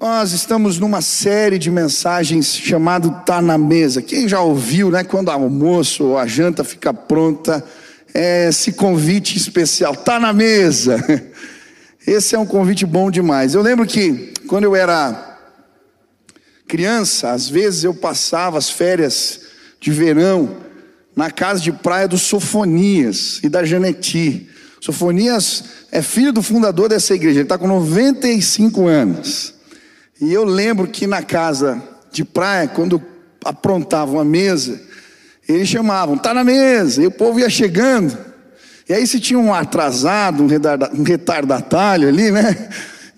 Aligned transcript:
Nós 0.00 0.32
estamos 0.32 0.78
numa 0.78 1.02
série 1.02 1.58
de 1.58 1.70
mensagens 1.70 2.56
chamado 2.56 3.22
Tá 3.26 3.42
na 3.42 3.58
Mesa. 3.58 4.00
Quem 4.00 4.26
já 4.26 4.40
ouviu, 4.40 4.90
né? 4.90 5.04
Quando 5.04 5.28
o 5.28 5.30
almoço 5.30 6.04
ou 6.04 6.18
a 6.18 6.26
janta 6.26 6.64
fica 6.64 6.94
pronta, 6.94 7.62
é 8.14 8.48
esse 8.48 8.72
convite 8.72 9.36
especial, 9.36 9.94
tá 9.94 10.18
na 10.18 10.32
mesa. 10.32 10.96
Esse 12.06 12.34
é 12.34 12.38
um 12.38 12.46
convite 12.46 12.86
bom 12.86 13.10
demais. 13.10 13.52
Eu 13.54 13.60
lembro 13.60 13.86
que 13.86 14.32
quando 14.48 14.64
eu 14.64 14.74
era 14.74 15.38
criança, 16.66 17.32
às 17.32 17.46
vezes 17.46 17.84
eu 17.84 17.92
passava 17.92 18.56
as 18.56 18.70
férias 18.70 19.42
de 19.78 19.90
verão 19.90 20.56
na 21.14 21.30
casa 21.30 21.60
de 21.60 21.72
praia 21.72 22.08
do 22.08 22.16
Sofonias 22.16 23.38
e 23.42 23.50
da 23.50 23.64
Janeti. 23.64 24.48
Sofonias 24.80 25.62
é 25.92 26.00
filho 26.00 26.32
do 26.32 26.42
fundador 26.42 26.88
dessa 26.88 27.14
igreja, 27.14 27.40
ele 27.40 27.42
está 27.42 27.58
com 27.58 27.68
95 27.68 28.86
anos. 28.86 29.59
E 30.20 30.32
eu 30.32 30.44
lembro 30.44 30.86
que 30.86 31.06
na 31.06 31.22
casa 31.22 31.82
de 32.12 32.24
praia, 32.24 32.68
quando 32.68 33.02
aprontavam 33.44 34.20
a 34.20 34.24
mesa, 34.24 34.80
eles 35.48 35.68
chamavam, 35.68 36.18
tá 36.18 36.34
na 36.34 36.44
mesa, 36.44 37.02
e 37.02 37.06
o 37.06 37.10
povo 37.10 37.40
ia 37.40 37.48
chegando. 37.48 38.16
E 38.88 38.92
aí 38.92 39.06
se 39.06 39.18
tinha 39.18 39.38
um 39.38 39.54
atrasado, 39.54 40.42
um 40.42 41.02
retardatário 41.02 42.08
ali, 42.08 42.30
né? 42.30 42.68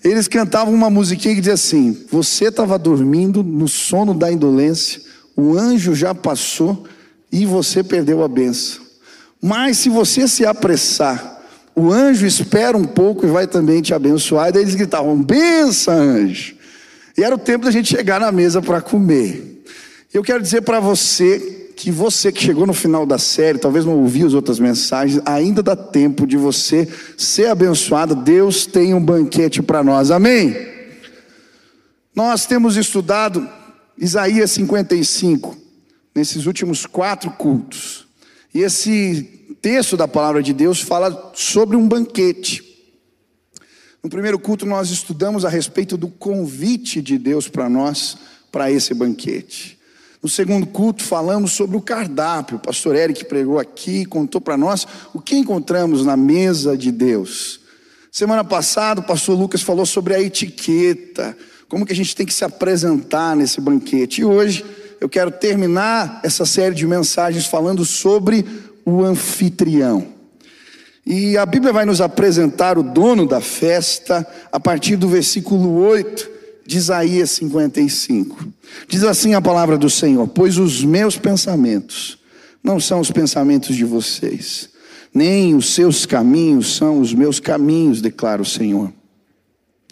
Eles 0.03 0.27
cantavam 0.27 0.73
uma 0.73 0.89
musiquinha 0.89 1.33
que 1.33 1.41
dizia 1.41 1.53
assim: 1.53 2.05
Você 2.11 2.45
estava 2.45 2.77
dormindo 2.77 3.41
no 3.41 3.67
sono 3.67 4.13
da 4.13 4.31
indolência, 4.31 5.01
o 5.35 5.57
anjo 5.57 5.95
já 5.95 6.13
passou 6.13 6.85
e 7.31 7.45
você 7.45 7.83
perdeu 7.83 8.23
a 8.23 8.27
benção. 8.27 8.83
Mas 9.41 9.77
se 9.77 9.89
você 9.89 10.27
se 10.27 10.45
apressar, 10.45 11.41
o 11.75 11.91
anjo 11.91 12.25
espera 12.25 12.77
um 12.77 12.85
pouco 12.85 13.25
e 13.25 13.29
vai 13.29 13.47
também 13.47 13.81
te 13.81 13.93
abençoar. 13.93 14.49
E 14.49 14.51
daí 14.51 14.61
eles 14.61 14.75
gritavam: 14.75 15.21
Benção, 15.21 15.93
anjo. 15.93 16.62
E 17.17 17.23
era 17.23 17.35
o 17.35 17.37
tempo 17.37 17.65
da 17.65 17.71
gente 17.71 17.89
chegar 17.89 18.19
na 18.19 18.31
mesa 18.31 18.61
para 18.61 18.81
comer. 18.81 19.63
Eu 20.13 20.23
quero 20.23 20.41
dizer 20.41 20.61
para 20.61 20.79
você 20.79 21.71
que 21.75 21.91
você 21.91 22.31
que 22.31 22.41
chegou 22.41 22.65
no 22.65 22.73
final 22.73 23.05
da 23.05 23.17
série, 23.17 23.57
talvez 23.57 23.85
não 23.85 23.97
ouviu 23.97 24.27
as 24.27 24.33
outras 24.33 24.59
mensagens, 24.59 25.21
ainda 25.25 25.61
dá 25.61 25.75
tempo 25.75 26.25
de 26.25 26.37
você 26.37 26.87
ser 27.17 27.47
abençoado. 27.47 28.15
Deus 28.15 28.65
tem 28.65 28.93
um 28.93 29.03
banquete 29.03 29.61
para 29.61 29.83
nós. 29.83 30.11
Amém? 30.11 30.55
Nós 32.15 32.45
temos 32.45 32.77
estudado 32.77 33.47
Isaías 33.97 34.51
55 34.51 35.57
nesses 36.13 36.45
últimos 36.45 36.85
quatro 36.85 37.31
cultos. 37.31 38.07
E 38.53 38.61
esse 38.61 39.23
texto 39.61 39.97
da 39.97 40.07
palavra 40.07 40.43
de 40.43 40.53
Deus 40.53 40.79
fala 40.79 41.31
sobre 41.33 41.75
um 41.75 41.87
banquete. 41.87 42.72
No 44.03 44.09
primeiro 44.09 44.37
culto 44.37 44.65
nós 44.65 44.89
estudamos 44.89 45.45
a 45.45 45.49
respeito 45.49 45.95
do 45.95 46.09
convite 46.09 47.01
de 47.01 47.17
Deus 47.17 47.47
para 47.47 47.69
nós 47.69 48.17
para 48.51 48.69
esse 48.69 48.93
banquete. 48.93 49.79
No 50.21 50.27
segundo 50.27 50.67
culto, 50.67 51.01
falamos 51.01 51.53
sobre 51.53 51.77
o 51.77 51.81
cardápio. 51.81 52.57
O 52.57 52.59
pastor 52.59 52.95
Eric 52.97 53.23
pregou 53.25 53.59
aqui, 53.59 54.05
contou 54.05 54.41
para 54.41 54.57
nós 54.57 54.85
o 55.13 55.21
que 55.21 55.37
encontramos 55.37 56.05
na 56.05 56.17
mesa 56.17 56.77
de 56.77 56.91
Deus. 56.91 57.61
Semana 58.11 58.43
passada, 58.43 58.99
o 58.99 59.05
pastor 59.05 59.37
Lucas 59.37 59.61
falou 59.61 59.85
sobre 59.85 60.13
a 60.13 60.21
etiqueta, 60.21 61.35
como 61.69 61.85
que 61.85 61.93
a 61.93 61.95
gente 61.95 62.15
tem 62.15 62.25
que 62.25 62.33
se 62.33 62.43
apresentar 62.43 63.37
nesse 63.37 63.61
banquete. 63.61 64.21
E 64.21 64.25
hoje 64.25 64.65
eu 64.99 65.07
quero 65.07 65.31
terminar 65.31 66.19
essa 66.23 66.45
série 66.45 66.75
de 66.75 66.85
mensagens 66.85 67.45
falando 67.45 67.85
sobre 67.85 68.45
o 68.85 69.01
anfitrião. 69.01 70.22
E 71.05 71.37
a 71.37 71.45
Bíblia 71.45 71.73
vai 71.73 71.85
nos 71.85 71.99
apresentar 71.99 72.77
o 72.77 72.83
dono 72.83 73.27
da 73.27 73.41
festa 73.41 74.25
a 74.51 74.59
partir 74.59 74.95
do 74.95 75.09
versículo 75.09 75.75
8 75.79 76.31
de 76.65 76.77
Isaías 76.77 77.31
55. 77.31 78.47
Diz 78.87 79.03
assim 79.03 79.33
a 79.33 79.41
palavra 79.41 79.77
do 79.77 79.89
Senhor: 79.89 80.27
Pois 80.29 80.57
os 80.57 80.83
meus 80.83 81.17
pensamentos 81.17 82.17
não 82.63 82.79
são 82.79 83.01
os 83.01 83.11
pensamentos 83.11 83.75
de 83.75 83.83
vocês, 83.83 84.69
nem 85.13 85.53
os 85.53 85.73
seus 85.73 86.05
caminhos 86.05 86.77
são 86.77 86.99
os 86.99 87.13
meus 87.13 87.37
caminhos, 87.37 88.01
declara 88.01 88.41
o 88.41 88.45
Senhor. 88.45 88.91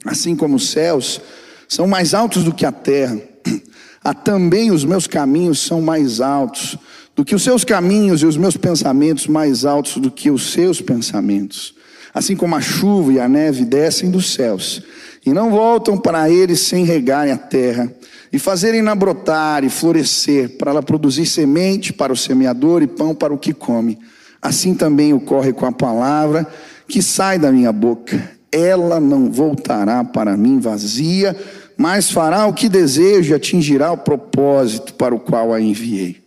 Assim 0.05 0.33
como 0.33 0.55
os 0.55 0.69
céus 0.69 1.19
são 1.67 1.88
mais 1.88 2.13
altos 2.13 2.45
do 2.45 2.53
que 2.53 2.66
a 2.66 2.72
terra, 2.72 3.19
há 4.01 4.13
também 4.13 4.72
os 4.72 4.85
meus 4.85 5.07
caminhos 5.07 5.59
são 5.59 5.81
mais 5.81 6.22
altos 6.22 6.78
do 7.16 7.25
que 7.25 7.35
os 7.35 7.44
seus 7.44 7.63
caminhos 7.63 8.22
e 8.22 8.25
os 8.25 8.38
meus 8.38 8.57
pensamentos 8.57 9.27
mais 9.27 9.66
altos 9.66 9.97
do 9.97 10.09
que 10.09 10.31
os 10.31 10.51
seus 10.53 10.81
pensamentos. 10.81 11.75
Assim 12.13 12.35
como 12.35 12.55
a 12.55 12.61
chuva 12.61 13.13
e 13.13 13.19
a 13.19 13.27
neve 13.27 13.63
descem 13.63 14.09
dos 14.09 14.33
céus 14.33 14.81
e 15.25 15.31
não 15.33 15.51
voltam 15.51 15.97
para 15.97 16.29
eles 16.29 16.61
sem 16.61 16.83
regarem 16.83 17.31
a 17.31 17.38
terra, 17.38 17.91
e 18.33 18.39
fazerem-na 18.39 18.95
brotar 18.95 19.63
e 19.63 19.69
florescer, 19.69 20.57
para 20.57 20.72
ela 20.72 20.81
produzir 20.81 21.25
semente 21.25 21.91
para 21.91 22.13
o 22.13 22.17
semeador 22.17 22.81
e 22.81 22.88
pão 22.88 23.13
para 23.13 23.33
o 23.33 23.38
que 23.38 23.53
come. 23.53 23.99
Assim 24.41 24.73
também 24.73 25.13
ocorre 25.13 25.53
com 25.53 25.66
a 25.66 25.72
palavra 25.72 26.47
que 26.88 27.01
sai 27.01 27.38
da 27.38 27.51
minha 27.51 27.72
boca. 27.72 28.31
Ela 28.51 28.99
não 28.99 29.29
voltará 29.29 30.03
para 30.03 30.35
mim 30.35 30.59
vazia, 30.59 31.35
mas 31.78 32.09
fará 32.09 32.47
o 32.47 32.53
que 32.53 32.69
desejo 32.69 33.31
e 33.31 33.35
atingirá 33.35 33.91
o 33.91 33.97
propósito 33.97 34.93
para 34.93 35.13
o 35.13 35.19
qual 35.19 35.53
a 35.53 35.61
enviei. 35.61 36.20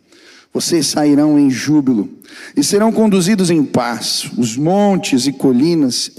Vocês 0.54 0.86
sairão 0.86 1.36
em 1.36 1.50
júbilo 1.50 2.08
e 2.56 2.62
serão 2.62 2.92
conduzidos 2.92 3.50
em 3.50 3.64
paz. 3.64 4.30
Os 4.38 4.56
montes 4.56 5.26
e 5.26 5.32
colinas 5.32 6.12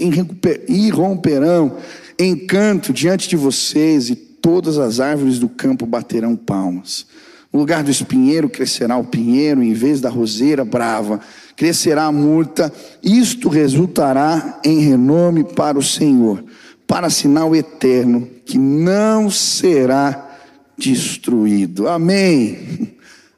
irromperão 0.68 1.78
em 2.18 2.36
canto 2.36 2.92
diante 2.92 3.30
de 3.30 3.36
vocês, 3.36 4.10
e 4.10 4.14
todas 4.14 4.76
as 4.76 5.00
árvores 5.00 5.38
do 5.38 5.48
campo 5.48 5.86
baterão 5.86 6.36
palmas. 6.36 7.06
No 7.50 7.58
lugar 7.58 7.82
do 7.82 7.90
espinheiro 7.90 8.50
crescerá 8.50 8.98
o 8.98 9.04
pinheiro, 9.04 9.62
em 9.62 9.72
vez 9.72 10.02
da 10.02 10.10
roseira 10.10 10.66
brava, 10.66 11.18
crescerá 11.56 12.04
a 12.04 12.12
murta. 12.12 12.70
Isto 13.02 13.48
resultará 13.48 14.60
em 14.62 14.80
renome 14.80 15.44
para 15.44 15.78
o 15.78 15.82
Senhor, 15.82 16.44
para 16.86 17.08
sinal 17.08 17.56
eterno 17.56 18.28
que 18.44 18.58
não 18.58 19.30
será 19.30 20.28
destruído. 20.76 21.88
Amém. 21.88 22.95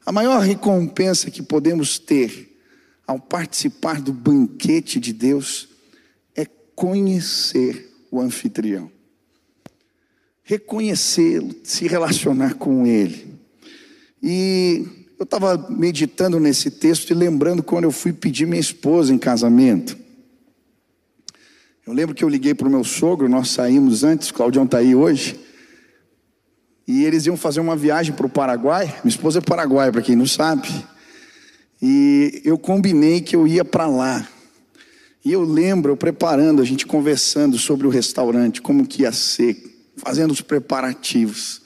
A 0.09 0.11
maior 0.11 0.39
recompensa 0.39 1.29
que 1.29 1.43
podemos 1.43 1.99
ter 1.99 2.59
ao 3.05 3.19
participar 3.19 4.01
do 4.01 4.11
banquete 4.11 4.99
de 4.99 5.13
Deus 5.13 5.69
é 6.35 6.47
conhecer 6.73 7.93
o 8.09 8.19
anfitrião. 8.19 8.89
Reconhecê-lo, 10.41 11.55
se 11.63 11.87
relacionar 11.87 12.55
com 12.55 12.87
ele. 12.87 13.35
E 14.19 14.83
eu 15.19 15.25
estava 15.25 15.55
meditando 15.69 16.39
nesse 16.39 16.71
texto 16.71 17.11
e 17.11 17.13
lembrando 17.13 17.61
quando 17.61 17.83
eu 17.83 17.91
fui 17.91 18.11
pedir 18.11 18.47
minha 18.47 18.59
esposa 18.59 19.13
em 19.13 19.19
casamento. 19.19 19.95
Eu 21.85 21.93
lembro 21.93 22.15
que 22.15 22.23
eu 22.23 22.29
liguei 22.29 22.55
para 22.55 22.67
o 22.67 22.71
meu 22.71 22.83
sogro, 22.83 23.29
nós 23.29 23.49
saímos 23.49 24.03
antes, 24.03 24.31
Claudião 24.31 24.65
está 24.65 24.79
aí 24.79 24.95
hoje. 24.95 25.39
E 26.89 27.05
eles 27.05 27.27
iam 27.27 27.37
fazer 27.37 27.59
uma 27.59 27.75
viagem 27.75 28.15
para 28.15 28.25
o 28.25 28.29
Paraguai. 28.29 28.87
Minha 29.03 29.13
esposa 29.13 29.37
é 29.37 29.41
paraguaia, 29.43 29.91
para 29.91 30.01
quem 30.01 30.15
não 30.15 30.25
sabe. 30.25 30.67
E 31.79 32.41
eu 32.43 32.57
combinei 32.57 33.21
que 33.21 33.35
eu 33.35 33.45
ia 33.45 33.63
para 33.63 33.85
lá. 33.85 34.27
E 35.23 35.31
eu 35.31 35.43
lembro, 35.43 35.91
eu 35.91 35.95
preparando, 35.95 36.63
a 36.63 36.65
gente 36.65 36.87
conversando 36.87 37.59
sobre 37.59 37.85
o 37.85 37.91
restaurante, 37.91 38.59
como 38.59 38.87
que 38.87 39.03
ia 39.03 39.11
ser, 39.11 39.55
fazendo 39.97 40.31
os 40.31 40.41
preparativos. 40.41 41.61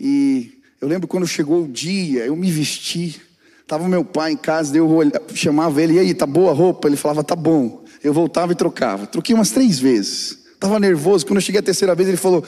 E 0.00 0.58
eu 0.80 0.88
lembro 0.88 1.06
quando 1.06 1.26
chegou 1.26 1.64
o 1.64 1.68
dia, 1.68 2.24
eu 2.24 2.34
me 2.34 2.50
vesti, 2.50 3.20
estava 3.60 3.86
meu 3.90 4.06
pai 4.06 4.32
em 4.32 4.38
casa, 4.38 4.74
eu 4.74 4.88
chamava 5.34 5.82
ele, 5.82 5.96
e 5.96 5.98
aí, 5.98 6.14
tá 6.14 6.24
boa 6.24 6.50
a 6.50 6.54
roupa? 6.54 6.88
Ele 6.88 6.96
falava, 6.96 7.22
tá 7.22 7.36
bom. 7.36 7.84
Eu 8.02 8.14
voltava 8.14 8.52
e 8.52 8.56
trocava. 8.56 9.06
Troquei 9.06 9.34
umas 9.34 9.50
três 9.50 9.78
vezes. 9.78 10.38
Estava 10.54 10.80
nervoso. 10.80 11.26
Quando 11.26 11.36
eu 11.36 11.42
cheguei 11.42 11.58
a 11.58 11.62
terceira 11.62 11.94
vez, 11.94 12.08
ele 12.08 12.16
falou, 12.16 12.42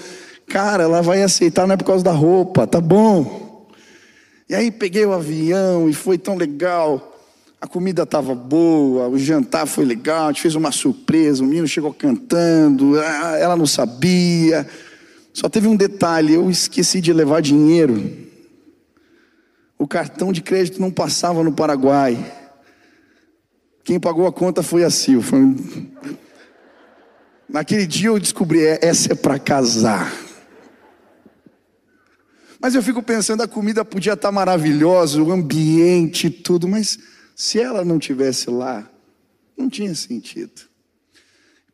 cara, 0.52 0.82
ela 0.82 1.00
vai 1.00 1.22
aceitar, 1.22 1.66
não 1.66 1.72
é 1.72 1.76
por 1.78 1.86
causa 1.86 2.04
da 2.04 2.12
roupa, 2.12 2.66
tá 2.66 2.78
bom. 2.78 3.66
E 4.46 4.54
aí 4.54 4.70
peguei 4.70 5.06
o 5.06 5.12
avião 5.14 5.88
e 5.88 5.94
foi 5.94 6.18
tão 6.18 6.36
legal. 6.36 7.16
A 7.58 7.66
comida 7.66 8.02
estava 8.02 8.34
boa, 8.34 9.08
o 9.08 9.18
jantar 9.18 9.66
foi 9.66 9.86
legal, 9.86 10.26
a 10.26 10.28
gente 10.28 10.42
fez 10.42 10.54
uma 10.54 10.70
surpresa, 10.70 11.42
o 11.42 11.46
menino 11.46 11.66
chegou 11.66 11.94
cantando, 11.94 12.98
ela 12.98 13.56
não 13.56 13.64
sabia. 13.64 14.68
Só 15.32 15.48
teve 15.48 15.66
um 15.66 15.76
detalhe, 15.76 16.34
eu 16.34 16.50
esqueci 16.50 17.00
de 17.00 17.14
levar 17.14 17.40
dinheiro. 17.40 18.12
O 19.78 19.88
cartão 19.88 20.32
de 20.32 20.42
crédito 20.42 20.82
não 20.82 20.90
passava 20.90 21.42
no 21.42 21.52
Paraguai. 21.52 22.18
Quem 23.82 23.98
pagou 23.98 24.26
a 24.26 24.32
conta 24.32 24.62
foi 24.62 24.84
a 24.84 24.90
Sil. 24.92 25.24
Naquele 27.48 27.86
dia 27.86 28.08
eu 28.08 28.18
descobri, 28.18 28.60
é, 28.60 28.80
essa 28.82 29.12
é 29.12 29.14
para 29.14 29.38
casar. 29.38 30.12
Mas 32.62 32.76
eu 32.76 32.82
fico 32.82 33.02
pensando, 33.02 33.42
a 33.42 33.48
comida 33.48 33.84
podia 33.84 34.12
estar 34.12 34.28
tá 34.28 34.32
maravilhosa, 34.32 35.20
o 35.20 35.32
ambiente, 35.32 36.30
tudo, 36.30 36.68
mas 36.68 36.96
se 37.34 37.58
ela 37.58 37.84
não 37.84 37.98
tivesse 37.98 38.48
lá, 38.48 38.88
não 39.58 39.68
tinha 39.68 39.92
sentido. 39.96 40.62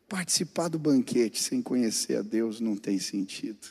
Participar 0.07 0.67
do 0.67 0.79
banquete 0.79 1.43
sem 1.43 1.61
conhecer 1.61 2.15
a 2.15 2.23
Deus 2.23 2.59
não 2.59 2.75
tem 2.75 2.97
sentido. 2.97 3.67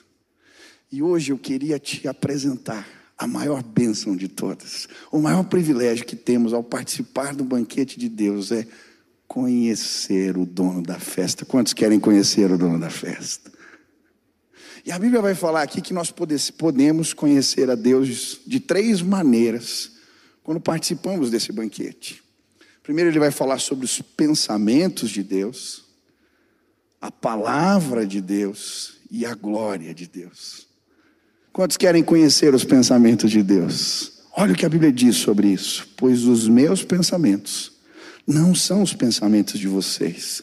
E 0.93 1.03
hoje 1.03 1.33
eu 1.33 1.39
queria 1.39 1.77
te 1.81 2.07
apresentar 2.07 2.87
a 3.19 3.27
maior 3.27 3.65
bênção 3.65 4.15
de 4.15 4.29
todas. 4.29 4.89
O 5.11 5.19
maior 5.19 5.43
privilégio 5.43 6.07
que 6.07 6.15
temos 6.15 6.53
ao 6.53 6.63
participar 6.63 7.35
do 7.35 7.43
banquete 7.43 7.99
de 7.99 8.09
Deus 8.09 8.53
é 8.53 8.65
conhecer 9.27 10.39
o 10.39 10.47
dono 10.47 10.83
da 10.83 11.01
festa. 11.01 11.45
Quantos 11.45 11.73
querem 11.73 11.99
conhecer 11.99 12.53
o 12.53 12.57
dono 12.57 12.79
da 12.79 12.91
festa? 12.91 13.58
E 14.89 14.91
a 14.91 14.99
Bíblia 14.99 15.21
vai 15.21 15.35
falar 15.35 15.61
aqui 15.61 15.83
que 15.83 15.93
nós 15.93 16.11
podemos 16.11 17.13
conhecer 17.13 17.69
a 17.69 17.75
Deus 17.75 18.41
de 18.47 18.59
três 18.59 19.03
maneiras 19.03 19.91
quando 20.43 20.59
participamos 20.59 21.31
desse 21.31 21.53
banquete. 21.53 22.23
Primeiro, 22.83 23.11
ele 23.11 23.19
vai 23.19 23.31
falar 23.31 23.59
sobre 23.59 23.85
os 23.85 24.01
pensamentos 24.01 25.11
de 25.11 25.23
Deus, 25.23 25.85
a 27.03 27.11
palavra 27.11 28.07
de 28.07 28.23
Deus 28.23 28.95
e 29.11 29.27
a 29.27 29.35
glória 29.35 29.93
de 29.93 30.07
Deus. 30.07 30.67
Quantos 31.53 31.77
querem 31.77 32.03
conhecer 32.03 32.55
os 32.55 32.65
pensamentos 32.65 33.31
de 33.31 33.43
Deus? 33.43 34.23
Olha 34.35 34.55
o 34.55 34.57
que 34.57 34.65
a 34.65 34.71
Bíblia 34.71 34.91
diz 34.91 35.17
sobre 35.17 35.49
isso. 35.49 35.87
Pois 35.99 36.25
os 36.25 36.49
meus 36.49 36.83
pensamentos 36.83 37.73
não 38.27 38.55
são 38.55 38.83
os 38.83 38.95
pensamentos 38.95 39.61
de 39.61 39.69
vocês, 39.69 40.43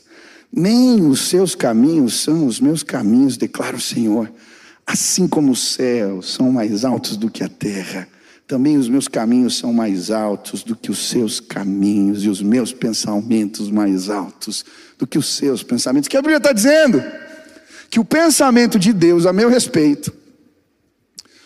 nem 0.52 1.06
os 1.06 1.28
seus 1.28 1.56
caminhos 1.56 2.22
são 2.22 2.46
os 2.46 2.60
meus 2.60 2.84
caminhos, 2.84 3.38
declara 3.38 3.76
o 3.76 3.82
Senhor. 3.82 4.32
Assim 4.86 5.28
como 5.28 5.52
os 5.52 5.74
céus 5.74 6.34
são 6.34 6.52
mais 6.52 6.86
altos 6.86 7.18
do 7.18 7.30
que 7.30 7.44
a 7.44 7.50
terra, 7.50 8.08
também 8.48 8.78
os 8.78 8.88
meus 8.88 9.08
caminhos 9.08 9.58
são 9.58 9.74
mais 9.74 10.12
altos 10.12 10.64
do 10.64 10.76
que 10.76 10.92
os 10.92 11.10
seus 11.10 11.40
caminhos, 11.40 12.24
e 12.24 12.30
os 12.30 12.42
meus 12.42 12.72
pensamentos 12.72 13.72
mais 13.72 14.10
altos 14.10 14.64
do 15.00 15.08
que 15.08 15.18
os 15.18 15.28
seus 15.28 15.64
pensamentos. 15.64 16.08
O 16.08 16.10
que 16.10 16.18
a 16.18 16.22
Bíblia 16.22 16.38
está 16.38 16.54
dizendo? 16.54 17.04
Que 17.90 18.00
o 18.00 18.06
pensamento 18.06 18.78
de 18.78 18.94
Deus 18.94 19.26
a 19.26 19.34
meu 19.34 19.50
respeito, 19.50 20.14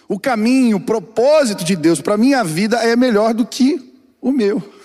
o 0.10 0.20
caminho, 0.20 0.78
o 0.78 0.82
propósito 0.82 1.64
de 1.64 1.76
Deus 1.76 2.02
para 2.02 2.16
a 2.16 2.18
minha 2.18 2.44
vida 2.44 2.78
é 2.78 2.96
melhor 2.96 3.34
do 3.34 3.46
que 3.46 3.94
o 4.20 4.32
meu. 4.32 4.79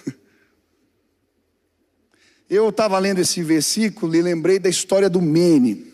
Eu 2.49 2.69
estava 2.69 2.99
lendo 2.99 3.21
esse 3.21 3.43
versículo 3.43 4.15
e 4.15 4.21
lembrei 4.21 4.59
da 4.59 4.69
história 4.69 5.09
do 5.09 5.21
Mene. 5.21 5.93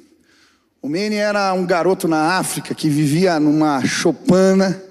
O 0.83 0.89
Mene 0.89 1.17
era 1.17 1.53
um 1.53 1.65
garoto 1.65 2.09
na 2.09 2.39
África 2.39 2.75
que 2.75 2.89
vivia 2.89 3.39
numa 3.39 3.85
chopana 3.85 4.83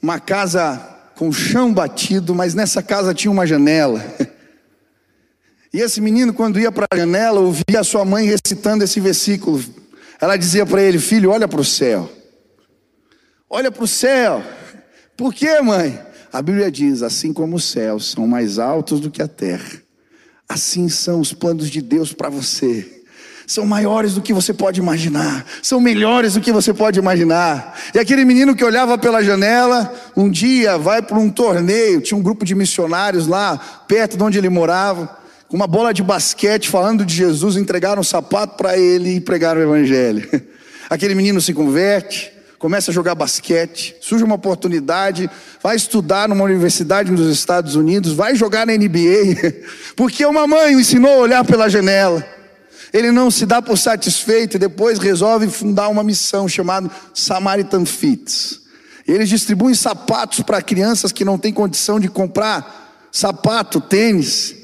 uma 0.00 0.20
casa 0.20 0.76
com 1.16 1.32
chão 1.32 1.72
batido, 1.72 2.34
mas 2.34 2.54
nessa 2.54 2.82
casa 2.82 3.14
tinha 3.14 3.30
uma 3.30 3.46
janela. 3.46 4.04
E 5.72 5.80
esse 5.80 6.00
menino, 6.00 6.32
quando 6.32 6.60
ia 6.60 6.70
para 6.70 6.86
a 6.88 6.96
janela, 6.96 7.40
ouvia 7.40 7.80
a 7.80 7.82
sua 7.84 8.04
mãe 8.04 8.26
recitando 8.26 8.84
esse 8.84 9.00
versículo. 9.00 9.60
Ela 10.20 10.36
dizia 10.36 10.64
para 10.64 10.80
ele: 10.80 11.00
Filho, 11.00 11.30
olha 11.30 11.48
para 11.48 11.60
o 11.60 11.64
céu. 11.64 12.08
Olha 13.50 13.72
para 13.72 13.82
o 13.82 13.88
céu. 13.88 14.40
Por 15.16 15.34
quê, 15.34 15.60
mãe? 15.60 15.98
A 16.32 16.40
Bíblia 16.40 16.70
diz: 16.70 17.02
Assim 17.02 17.32
como 17.32 17.56
os 17.56 17.64
céus 17.64 18.12
são 18.12 18.24
mais 18.24 18.60
altos 18.60 19.00
do 19.00 19.10
que 19.10 19.20
a 19.20 19.26
terra, 19.26 19.82
assim 20.48 20.88
são 20.88 21.20
os 21.20 21.32
planos 21.32 21.70
de 21.70 21.80
Deus 21.80 22.12
para 22.12 22.28
você 22.28 22.94
são 23.46 23.66
maiores 23.66 24.14
do 24.14 24.22
que 24.22 24.32
você 24.32 24.54
pode 24.54 24.80
imaginar, 24.80 25.44
são 25.62 25.80
melhores 25.80 26.34
do 26.34 26.40
que 26.40 26.52
você 26.52 26.72
pode 26.72 26.98
imaginar. 26.98 27.78
E 27.94 27.98
aquele 27.98 28.24
menino 28.24 28.54
que 28.54 28.64
olhava 28.64 28.96
pela 28.96 29.22
janela, 29.22 29.92
um 30.16 30.30
dia 30.30 30.78
vai 30.78 31.02
para 31.02 31.18
um 31.18 31.30
torneio, 31.30 32.00
tinha 32.00 32.16
um 32.16 32.22
grupo 32.22 32.44
de 32.44 32.54
missionários 32.54 33.26
lá, 33.26 33.58
perto 33.86 34.16
de 34.16 34.22
onde 34.22 34.38
ele 34.38 34.48
morava, 34.48 35.18
com 35.46 35.56
uma 35.56 35.66
bola 35.66 35.92
de 35.92 36.02
basquete 36.02 36.68
falando 36.68 37.04
de 37.04 37.14
Jesus, 37.14 37.56
entregaram 37.56 38.00
um 38.00 38.04
sapato 38.04 38.56
para 38.56 38.78
ele 38.78 39.16
e 39.16 39.20
pregaram 39.20 39.60
o 39.60 39.64
evangelho. 39.64 40.28
Aquele 40.88 41.14
menino 41.14 41.40
se 41.40 41.52
converte, 41.52 42.32
começa 42.64 42.90
a 42.90 42.94
jogar 42.94 43.14
basquete, 43.14 43.94
surge 44.00 44.24
uma 44.24 44.36
oportunidade, 44.36 45.28
vai 45.62 45.76
estudar 45.76 46.26
numa 46.26 46.42
universidade 46.42 47.12
nos 47.12 47.30
Estados 47.30 47.76
Unidos, 47.76 48.14
vai 48.14 48.34
jogar 48.34 48.66
na 48.66 48.72
NBA, 48.72 49.52
porque 49.94 50.24
uma 50.24 50.46
mãe 50.46 50.74
o 50.74 50.80
ensinou 50.80 51.12
a 51.12 51.18
olhar 51.18 51.44
pela 51.44 51.68
janela 51.68 52.26
ele 52.90 53.12
não 53.12 53.30
se 53.30 53.44
dá 53.44 53.60
por 53.60 53.76
satisfeito 53.76 54.56
e 54.56 54.58
depois 54.58 54.98
resolve 54.98 55.46
fundar 55.50 55.88
uma 55.88 56.02
missão 56.02 56.48
chamada 56.48 56.90
Samaritan 57.12 57.84
Fits. 57.84 58.60
Eles 59.06 59.28
distribuem 59.28 59.74
sapatos 59.74 60.40
para 60.40 60.62
crianças 60.62 61.12
que 61.12 61.24
não 61.24 61.36
têm 61.36 61.52
condição 61.52 62.00
de 62.00 62.08
comprar 62.08 63.08
sapato, 63.12 63.78
tênis. 63.78 64.54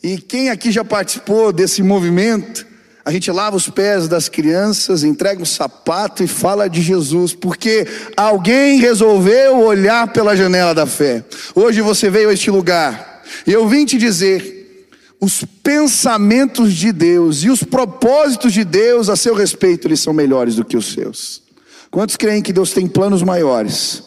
E 0.00 0.18
quem 0.18 0.48
aqui 0.48 0.70
já 0.70 0.84
participou 0.84 1.52
desse 1.52 1.82
movimento? 1.82 2.67
A 3.08 3.10
gente 3.10 3.32
lava 3.32 3.56
os 3.56 3.70
pés 3.70 4.06
das 4.06 4.28
crianças, 4.28 5.02
entrega 5.02 5.40
um 5.40 5.46
sapato 5.46 6.22
e 6.22 6.26
fala 6.26 6.68
de 6.68 6.82
Jesus, 6.82 7.32
porque 7.32 7.86
alguém 8.14 8.80
resolveu 8.80 9.60
olhar 9.60 10.12
pela 10.12 10.36
janela 10.36 10.74
da 10.74 10.84
fé. 10.84 11.24
Hoje 11.54 11.80
você 11.80 12.10
veio 12.10 12.28
a 12.28 12.34
este 12.34 12.50
lugar, 12.50 13.22
e 13.46 13.50
eu 13.50 13.66
vim 13.66 13.86
te 13.86 13.96
dizer 13.96 14.92
os 15.18 15.42
pensamentos 15.62 16.74
de 16.74 16.92
Deus 16.92 17.44
e 17.44 17.48
os 17.48 17.62
propósitos 17.62 18.52
de 18.52 18.62
Deus 18.62 19.08
a 19.08 19.16
seu 19.16 19.34
respeito, 19.34 19.88
eles 19.88 20.00
são 20.00 20.12
melhores 20.12 20.56
do 20.56 20.64
que 20.64 20.76
os 20.76 20.92
seus. 20.92 21.42
Quantos 21.90 22.14
creem 22.14 22.42
que 22.42 22.52
Deus 22.52 22.72
tem 22.72 22.86
planos 22.86 23.22
maiores, 23.22 24.02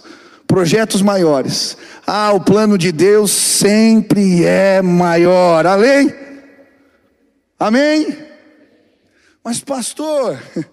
projetos 0.46 1.02
maiores? 1.02 1.76
Ah, 2.06 2.34
o 2.34 2.40
plano 2.40 2.78
de 2.78 2.92
Deus 2.92 3.32
sempre 3.32 4.46
é 4.46 4.80
maior. 4.80 5.66
Amém? 5.66 6.14
Amém? 7.60 8.30
Mas, 9.44 9.60
pastor, 9.60 10.42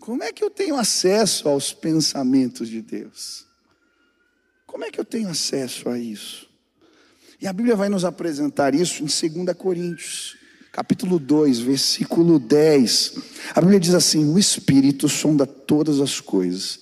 como 0.00 0.22
é 0.22 0.32
que 0.32 0.42
eu 0.42 0.50
tenho 0.50 0.76
acesso 0.76 1.48
aos 1.48 1.72
pensamentos 1.72 2.68
de 2.68 2.82
Deus? 2.82 3.46
Como 4.66 4.84
é 4.84 4.90
que 4.90 4.98
eu 4.98 5.04
tenho 5.04 5.28
acesso 5.28 5.88
a 5.88 5.98
isso? 5.98 6.48
E 7.40 7.46
a 7.46 7.52
Bíblia 7.52 7.76
vai 7.76 7.88
nos 7.88 8.04
apresentar 8.04 8.74
isso 8.74 9.02
em 9.02 9.30
2 9.44 9.56
Coríntios, 9.56 10.36
capítulo 10.72 11.18
2, 11.18 11.58
versículo 11.58 12.38
10. 12.38 13.14
A 13.54 13.60
Bíblia 13.60 13.78
diz 13.78 13.94
assim: 13.94 14.32
O 14.32 14.38
Espírito 14.38 15.08
sonda 15.08 15.46
todas 15.46 16.00
as 16.00 16.20
coisas, 16.20 16.80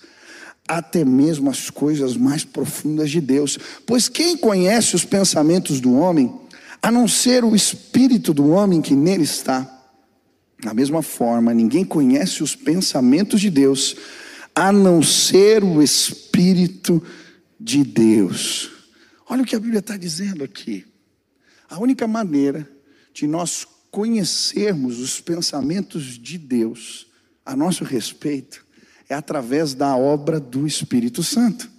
até 0.68 1.04
mesmo 1.04 1.50
as 1.50 1.68
coisas 1.68 2.16
mais 2.16 2.44
profundas 2.44 3.10
de 3.10 3.20
Deus. 3.20 3.58
Pois 3.86 4.08
quem 4.08 4.36
conhece 4.36 4.94
os 4.94 5.04
pensamentos 5.04 5.80
do 5.80 5.94
homem, 5.94 6.32
a 6.82 6.90
não 6.90 7.08
ser 7.08 7.42
o 7.42 7.56
Espírito 7.56 8.32
do 8.32 8.50
homem 8.50 8.80
que 8.80 8.94
nele 8.94 9.24
está? 9.24 9.79
Da 10.62 10.74
mesma 10.74 11.02
forma, 11.02 11.54
ninguém 11.54 11.84
conhece 11.84 12.42
os 12.42 12.54
pensamentos 12.54 13.40
de 13.40 13.50
Deus, 13.50 13.96
a 14.54 14.70
não 14.70 15.02
ser 15.02 15.64
o 15.64 15.82
Espírito 15.82 17.02
de 17.58 17.82
Deus. 17.82 18.70
Olha 19.28 19.42
o 19.42 19.46
que 19.46 19.56
a 19.56 19.60
Bíblia 19.60 19.78
está 19.78 19.96
dizendo 19.96 20.44
aqui. 20.44 20.84
A 21.68 21.78
única 21.78 22.06
maneira 22.06 22.68
de 23.14 23.26
nós 23.26 23.66
conhecermos 23.90 24.98
os 24.98 25.20
pensamentos 25.20 26.18
de 26.18 26.36
Deus 26.36 27.06
a 27.44 27.56
nosso 27.56 27.84
respeito 27.84 28.64
é 29.08 29.14
através 29.14 29.74
da 29.74 29.96
obra 29.96 30.38
do 30.38 30.66
Espírito 30.66 31.22
Santo. 31.22 31.70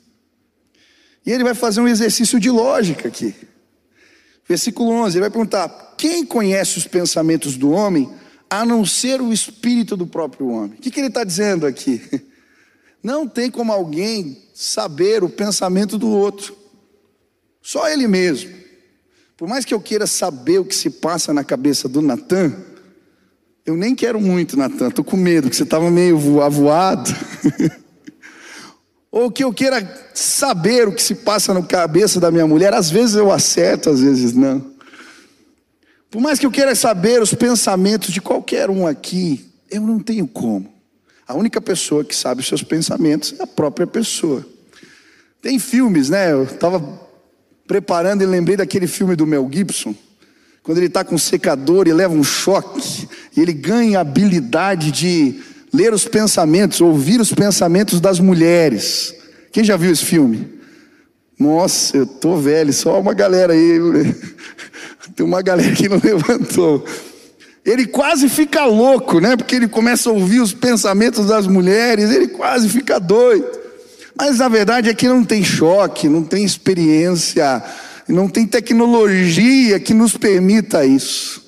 E 1.25 1.31
ele 1.31 1.43
vai 1.43 1.53
fazer 1.53 1.81
um 1.81 1.87
exercício 1.87 2.39
de 2.39 2.49
lógica 2.49 3.07
aqui. 3.07 3.33
Versículo 4.47 4.91
11, 4.91 5.17
ele 5.17 5.21
vai 5.21 5.29
perguntar: 5.29 5.95
quem 5.97 6.25
conhece 6.25 6.77
os 6.77 6.87
pensamentos 6.87 7.55
do 7.55 7.71
homem 7.71 8.11
a 8.51 8.65
não 8.65 8.85
ser 8.85 9.21
o 9.21 9.31
espírito 9.31 9.95
do 9.95 10.05
próprio 10.05 10.49
homem? 10.49 10.77
O 10.77 10.81
que, 10.81 10.91
que 10.91 10.99
ele 10.99 11.07
está 11.07 11.23
dizendo 11.23 11.65
aqui? 11.65 12.01
Não 13.01 13.25
tem 13.25 13.49
como 13.49 13.71
alguém 13.71 14.37
saber 14.53 15.23
o 15.23 15.29
pensamento 15.29 15.97
do 15.97 16.09
outro. 16.09 16.55
Só 17.61 17.87
ele 17.87 18.07
mesmo. 18.07 18.51
Por 19.37 19.47
mais 19.47 19.63
que 19.63 19.73
eu 19.73 19.79
queira 19.79 20.05
saber 20.05 20.59
o 20.59 20.65
que 20.65 20.75
se 20.75 20.89
passa 20.89 21.33
na 21.33 21.43
cabeça 21.43 21.87
do 21.87 22.01
Natan, 22.01 22.53
eu 23.65 23.75
nem 23.75 23.95
quero 23.95 24.19
muito, 24.19 24.57
Natan. 24.57 24.89
Estou 24.89 25.05
com 25.05 25.15
medo, 25.15 25.49
que 25.49 25.55
você 25.55 25.63
estava 25.63 25.89
meio 25.89 26.41
avoado. 26.41 27.09
Ou 29.09 29.31
que 29.31 29.43
eu 29.43 29.53
queira 29.53 30.09
saber 30.13 30.89
o 30.89 30.93
que 30.93 31.01
se 31.01 31.15
passa 31.15 31.53
na 31.53 31.63
cabeça 31.63 32.19
da 32.19 32.29
minha 32.29 32.45
mulher, 32.45 32.73
às 32.73 32.91
vezes 32.91 33.15
eu 33.15 33.31
acerto, 33.31 33.89
às 33.89 34.01
vezes 34.01 34.33
não. 34.33 34.70
Por 36.11 36.21
mais 36.21 36.37
que 36.37 36.45
eu 36.45 36.51
queira 36.51 36.75
saber 36.75 37.21
os 37.21 37.33
pensamentos 37.33 38.13
de 38.13 38.19
qualquer 38.19 38.69
um 38.69 38.85
aqui, 38.85 39.49
eu 39.69 39.81
não 39.81 39.97
tenho 39.97 40.27
como. 40.27 40.69
A 41.25 41.33
única 41.33 41.61
pessoa 41.61 42.03
que 42.03 42.13
sabe 42.13 42.41
os 42.41 42.47
seus 42.47 42.61
pensamentos 42.61 43.33
é 43.39 43.43
a 43.43 43.47
própria 43.47 43.87
pessoa. 43.87 44.45
Tem 45.41 45.57
filmes, 45.57 46.09
né? 46.09 46.33
Eu 46.33 46.43
estava 46.43 46.83
preparando 47.65 48.21
e 48.21 48.25
lembrei 48.25 48.57
daquele 48.57 48.87
filme 48.87 49.15
do 49.15 49.25
Mel 49.25 49.49
Gibson, 49.49 49.95
quando 50.61 50.79
ele 50.79 50.87
está 50.87 51.05
com 51.05 51.15
um 51.15 51.17
secador 51.17 51.87
e 51.87 51.93
leva 51.93 52.13
um 52.13 52.23
choque, 52.25 53.07
e 53.35 53.39
ele 53.39 53.53
ganha 53.53 53.97
a 53.97 54.01
habilidade 54.01 54.91
de 54.91 55.39
ler 55.73 55.93
os 55.93 56.05
pensamentos, 56.05 56.81
ouvir 56.81 57.21
os 57.21 57.33
pensamentos 57.33 58.01
das 58.01 58.19
mulheres. 58.19 59.15
Quem 59.53 59.63
já 59.63 59.77
viu 59.77 59.89
esse 59.93 60.03
filme? 60.03 60.59
Nossa, 61.39 61.95
eu 61.95 62.05
tô 62.05 62.35
velho, 62.35 62.73
só 62.73 62.99
uma 62.99 63.13
galera 63.13 63.53
aí. 63.53 63.79
Tem 65.21 65.27
uma 65.27 65.43
galera 65.43 65.75
que 65.75 65.87
não 65.87 66.01
levantou. 66.03 66.83
Ele 67.63 67.85
quase 67.85 68.27
fica 68.27 68.65
louco, 68.65 69.19
né? 69.19 69.37
Porque 69.37 69.55
ele 69.55 69.67
começa 69.67 70.09
a 70.09 70.11
ouvir 70.11 70.39
os 70.39 70.51
pensamentos 70.51 71.27
das 71.27 71.45
mulheres, 71.45 72.09
ele 72.09 72.29
quase 72.29 72.67
fica 72.67 72.99
doido. 72.99 73.47
Mas 74.17 74.41
a 74.41 74.49
verdade 74.49 74.89
é 74.89 74.95
que 74.95 75.07
não 75.07 75.23
tem 75.23 75.43
choque, 75.43 76.09
não 76.09 76.23
tem 76.23 76.43
experiência, 76.43 77.63
não 78.07 78.27
tem 78.27 78.47
tecnologia 78.47 79.79
que 79.79 79.93
nos 79.93 80.17
permita 80.17 80.83
isso. 80.83 81.39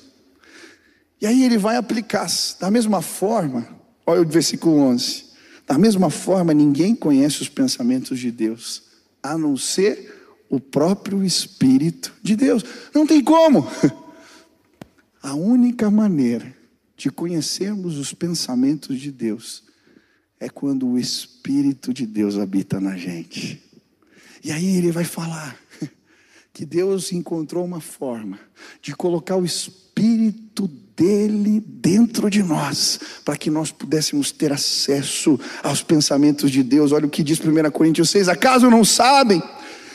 E 1.20 1.26
aí 1.26 1.42
ele 1.42 1.58
vai 1.58 1.74
aplicar, 1.74 2.28
da 2.60 2.70
mesma 2.70 3.02
forma, 3.02 3.66
olha 4.06 4.22
o 4.22 4.24
versículo 4.24 4.78
11: 4.78 5.24
da 5.66 5.76
mesma 5.76 6.10
forma, 6.10 6.54
ninguém 6.54 6.94
conhece 6.94 7.42
os 7.42 7.48
pensamentos 7.48 8.20
de 8.20 8.30
Deus, 8.30 8.84
a 9.20 9.36
não 9.36 9.56
ser 9.56 10.13
o 10.56 10.60
próprio 10.60 11.24
Espírito 11.24 12.12
de 12.22 12.36
Deus. 12.36 12.64
Não 12.94 13.06
tem 13.06 13.22
como. 13.22 13.66
A 15.22 15.34
única 15.34 15.90
maneira 15.90 16.54
de 16.96 17.10
conhecermos 17.10 17.96
os 17.96 18.12
pensamentos 18.12 19.00
de 19.00 19.10
Deus 19.10 19.64
é 20.38 20.48
quando 20.48 20.86
o 20.86 20.98
Espírito 20.98 21.94
de 21.94 22.06
Deus 22.06 22.36
habita 22.36 22.78
na 22.78 22.96
gente. 22.96 23.62
E 24.42 24.52
aí 24.52 24.76
ele 24.76 24.92
vai 24.92 25.04
falar 25.04 25.56
que 26.52 26.66
Deus 26.66 27.10
encontrou 27.12 27.64
uma 27.64 27.80
forma 27.80 28.38
de 28.82 28.94
colocar 28.94 29.36
o 29.36 29.44
Espírito 29.44 30.68
dele 30.94 31.60
dentro 31.60 32.30
de 32.30 32.42
nós, 32.42 33.00
para 33.24 33.36
que 33.36 33.50
nós 33.50 33.72
pudéssemos 33.72 34.30
ter 34.30 34.52
acesso 34.52 35.40
aos 35.62 35.82
pensamentos 35.82 36.50
de 36.50 36.62
Deus. 36.62 36.92
Olha 36.92 37.06
o 37.06 37.10
que 37.10 37.22
diz 37.22 37.40
1 37.40 37.70
Coríntios 37.70 38.10
6: 38.10 38.28
acaso 38.28 38.70
não 38.70 38.84
sabem? 38.84 39.42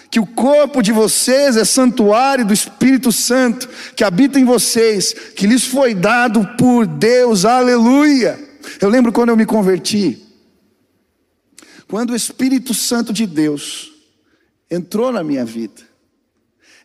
Que 0.09 0.19
o 0.19 0.25
corpo 0.25 0.81
de 0.81 0.91
vocês 0.91 1.55
é 1.55 1.63
santuário 1.63 2.45
do 2.45 2.53
Espírito 2.53 3.11
Santo 3.11 3.69
que 3.95 4.03
habita 4.03 4.39
em 4.39 4.45
vocês, 4.45 5.13
que 5.35 5.45
lhes 5.45 5.65
foi 5.65 5.93
dado 5.93 6.45
por 6.57 6.87
Deus, 6.87 7.45
aleluia. 7.45 8.39
Eu 8.81 8.89
lembro 8.89 9.11
quando 9.11 9.29
eu 9.29 9.37
me 9.37 9.45
converti, 9.45 10.25
quando 11.87 12.11
o 12.11 12.15
Espírito 12.15 12.73
Santo 12.73 13.13
de 13.13 13.25
Deus 13.25 13.91
entrou 14.69 15.11
na 15.11 15.23
minha 15.23 15.45
vida, 15.45 15.89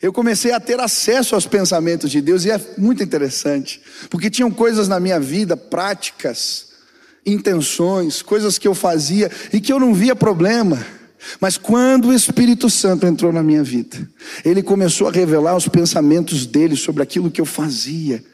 eu 0.02 0.12
comecei 0.12 0.52
a 0.52 0.60
ter 0.60 0.78
acesso 0.80 1.34
aos 1.34 1.46
pensamentos 1.46 2.10
de 2.10 2.20
Deus, 2.20 2.44
e 2.44 2.50
é 2.50 2.60
muito 2.76 3.02
interessante, 3.02 3.80
porque 4.10 4.28
tinham 4.28 4.50
coisas 4.50 4.86
na 4.86 5.00
minha 5.00 5.18
vida, 5.18 5.56
práticas, 5.56 6.74
intenções, 7.24 8.20
coisas 8.20 8.58
que 8.58 8.68
eu 8.68 8.74
fazia 8.74 9.30
e 9.50 9.60
que 9.62 9.72
eu 9.72 9.80
não 9.80 9.94
via 9.94 10.14
problema. 10.14 10.84
Mas 11.40 11.56
quando 11.56 12.08
o 12.08 12.12
Espírito 12.12 12.68
Santo 12.68 13.06
entrou 13.06 13.32
na 13.32 13.42
minha 13.42 13.62
vida, 13.62 14.08
ele 14.44 14.62
começou 14.62 15.08
a 15.08 15.12
revelar 15.12 15.56
os 15.56 15.68
pensamentos 15.68 16.46
dele 16.46 16.76
sobre 16.76 17.02
aquilo 17.02 17.30
que 17.30 17.40
eu 17.40 17.46
fazia. 17.46 18.24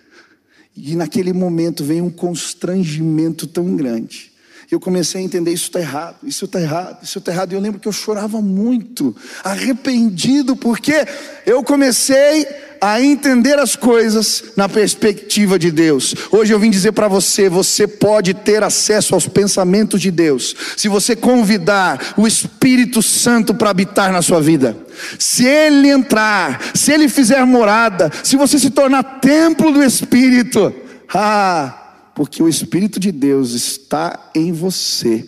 E 0.76 0.94
naquele 0.94 1.32
momento 1.32 1.84
veio 1.84 2.04
um 2.04 2.10
constrangimento 2.10 3.46
tão 3.46 3.76
grande. 3.76 4.29
Eu 4.70 4.78
comecei 4.78 5.20
a 5.20 5.24
entender: 5.24 5.52
isso 5.52 5.64
está 5.64 5.80
errado, 5.80 6.16
isso 6.22 6.44
está 6.44 6.60
errado, 6.60 6.98
isso 7.02 7.18
está 7.18 7.32
errado. 7.32 7.52
E 7.52 7.54
eu 7.56 7.60
lembro 7.60 7.80
que 7.80 7.88
eu 7.88 7.92
chorava 7.92 8.40
muito, 8.40 9.14
arrependido, 9.42 10.54
porque 10.54 11.04
eu 11.44 11.62
comecei 11.64 12.46
a 12.80 13.02
entender 13.02 13.58
as 13.58 13.74
coisas 13.74 14.44
na 14.56 14.68
perspectiva 14.68 15.58
de 15.58 15.70
Deus. 15.70 16.14
Hoje 16.30 16.54
eu 16.54 16.58
vim 16.60 16.70
dizer 16.70 16.92
para 16.92 17.08
você: 17.08 17.48
você 17.48 17.88
pode 17.88 18.32
ter 18.32 18.62
acesso 18.62 19.14
aos 19.14 19.26
pensamentos 19.26 20.00
de 20.00 20.10
Deus, 20.12 20.54
se 20.76 20.88
você 20.88 21.16
convidar 21.16 22.14
o 22.16 22.24
Espírito 22.26 23.02
Santo 23.02 23.52
para 23.52 23.70
habitar 23.70 24.12
na 24.12 24.22
sua 24.22 24.40
vida. 24.40 24.76
Se 25.18 25.46
ele 25.46 25.88
entrar, 25.88 26.60
se 26.74 26.92
ele 26.92 27.08
fizer 27.08 27.44
morada, 27.44 28.10
se 28.22 28.36
você 28.36 28.58
se 28.58 28.70
tornar 28.70 29.02
templo 29.20 29.72
do 29.72 29.82
Espírito, 29.82 30.72
ah, 31.12 31.79
porque 32.20 32.42
o 32.42 32.48
Espírito 32.50 33.00
de 33.00 33.10
Deus 33.10 33.52
está 33.52 34.30
em 34.34 34.52
você 34.52 35.26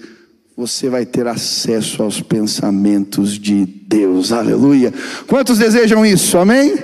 você 0.54 0.90
vai 0.90 1.06
ter 1.06 1.26
acesso 1.26 2.02
aos 2.02 2.20
pensamentos 2.20 3.38
de 3.38 3.64
Deus, 3.64 4.30
aleluia. 4.30 4.92
Quantos 5.26 5.58
desejam 5.58 6.04
isso, 6.04 6.36
amém? 6.36 6.74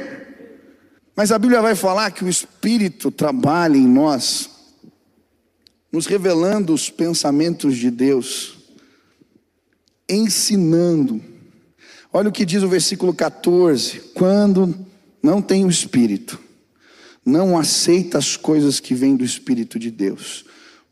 Mas 1.15 1.31
a 1.31 1.39
Bíblia 1.39 1.61
vai 1.61 1.75
falar 1.75 2.11
que 2.11 2.25
o 2.25 2.29
Espírito 2.29 3.11
trabalha 3.11 3.77
em 3.77 3.87
nós, 3.87 4.49
nos 5.93 6.07
revelando 6.07 6.73
os 6.73 6.89
pensamentos 6.89 7.77
de 7.77 7.91
Deus, 7.91 8.57
ensinando. 10.09 11.21
Olha 12.11 12.31
o 12.31 12.33
que 12.33 12.47
diz 12.47 12.63
o 12.63 12.69
versículo 12.69 13.13
14: 13.13 14.01
quando 14.15 14.75
não 15.23 15.43
tem 15.43 15.67
o 15.67 15.71
Espírito, 15.71 16.48
não 17.29 17.59
aceita 17.59 18.17
as 18.17 18.37
coisas 18.37 18.81
que 18.81 18.95
vêm 18.95 19.15
do 19.15 19.25
Espírito 19.25 19.79
de 19.79 19.91
Deus, 19.91 20.45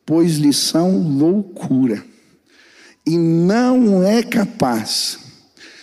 pois 0.05 0.37
lhe 0.37 0.53
são 0.53 1.01
loucura, 1.01 2.05
e 3.07 3.17
não 3.17 4.03
é 4.03 4.23
capaz 4.23 5.19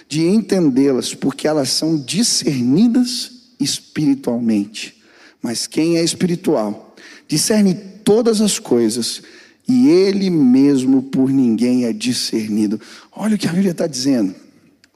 de 0.08 0.22
entendê-las, 0.22 1.16
porque 1.16 1.48
elas 1.48 1.70
são 1.70 1.98
discernidas 1.98 3.32
espiritualmente. 3.60 5.02
Mas 5.42 5.66
quem 5.66 5.98
é 5.98 6.04
espiritual 6.04 6.96
discerne 7.28 7.74
todas 8.04 8.40
as 8.42 8.60
coisas 8.60 9.24
e 9.68 9.88
ele 9.90 10.30
mesmo 10.30 11.02
por 11.02 11.30
ninguém 11.30 11.86
é 11.86 11.94
discernido. 11.94 12.80
Olha 13.12 13.36
o 13.36 13.38
que 13.38 13.48
a 13.48 13.52
Bíblia 13.52 13.72
está 13.72 13.88
dizendo. 13.88 14.36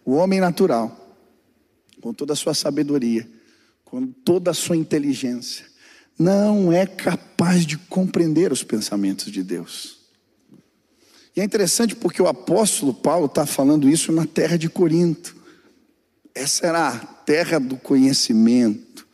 O 0.05 0.11
homem 0.11 0.39
natural, 0.39 1.15
com 2.01 2.13
toda 2.13 2.33
a 2.33 2.35
sua 2.35 2.53
sabedoria, 2.53 3.27
com 3.89 4.05
toda 4.05 4.51
a 4.51 4.53
sua 4.53 4.75
inteligência, 4.75 5.65
não 6.19 6.73
é 6.73 6.85
capaz 6.85 7.65
de 7.65 7.77
compreender 7.77 8.51
os 8.51 8.61
pensamentos 8.61 9.31
de 9.31 9.41
Deus. 9.41 9.97
E 11.33 11.39
é 11.39 11.43
interessante 11.43 11.95
porque 11.95 12.21
o 12.21 12.27
apóstolo 12.27 12.93
Paulo 12.93 13.27
está 13.27 13.45
falando 13.45 13.87
isso 13.87 14.11
na 14.11 14.25
terra 14.25 14.57
de 14.57 14.67
Corinto. 14.67 15.37
Essa 16.35 16.67
era 16.67 16.87
a 16.89 16.97
terra 16.99 17.59
do 17.59 17.77
conhecimento, 17.77 19.07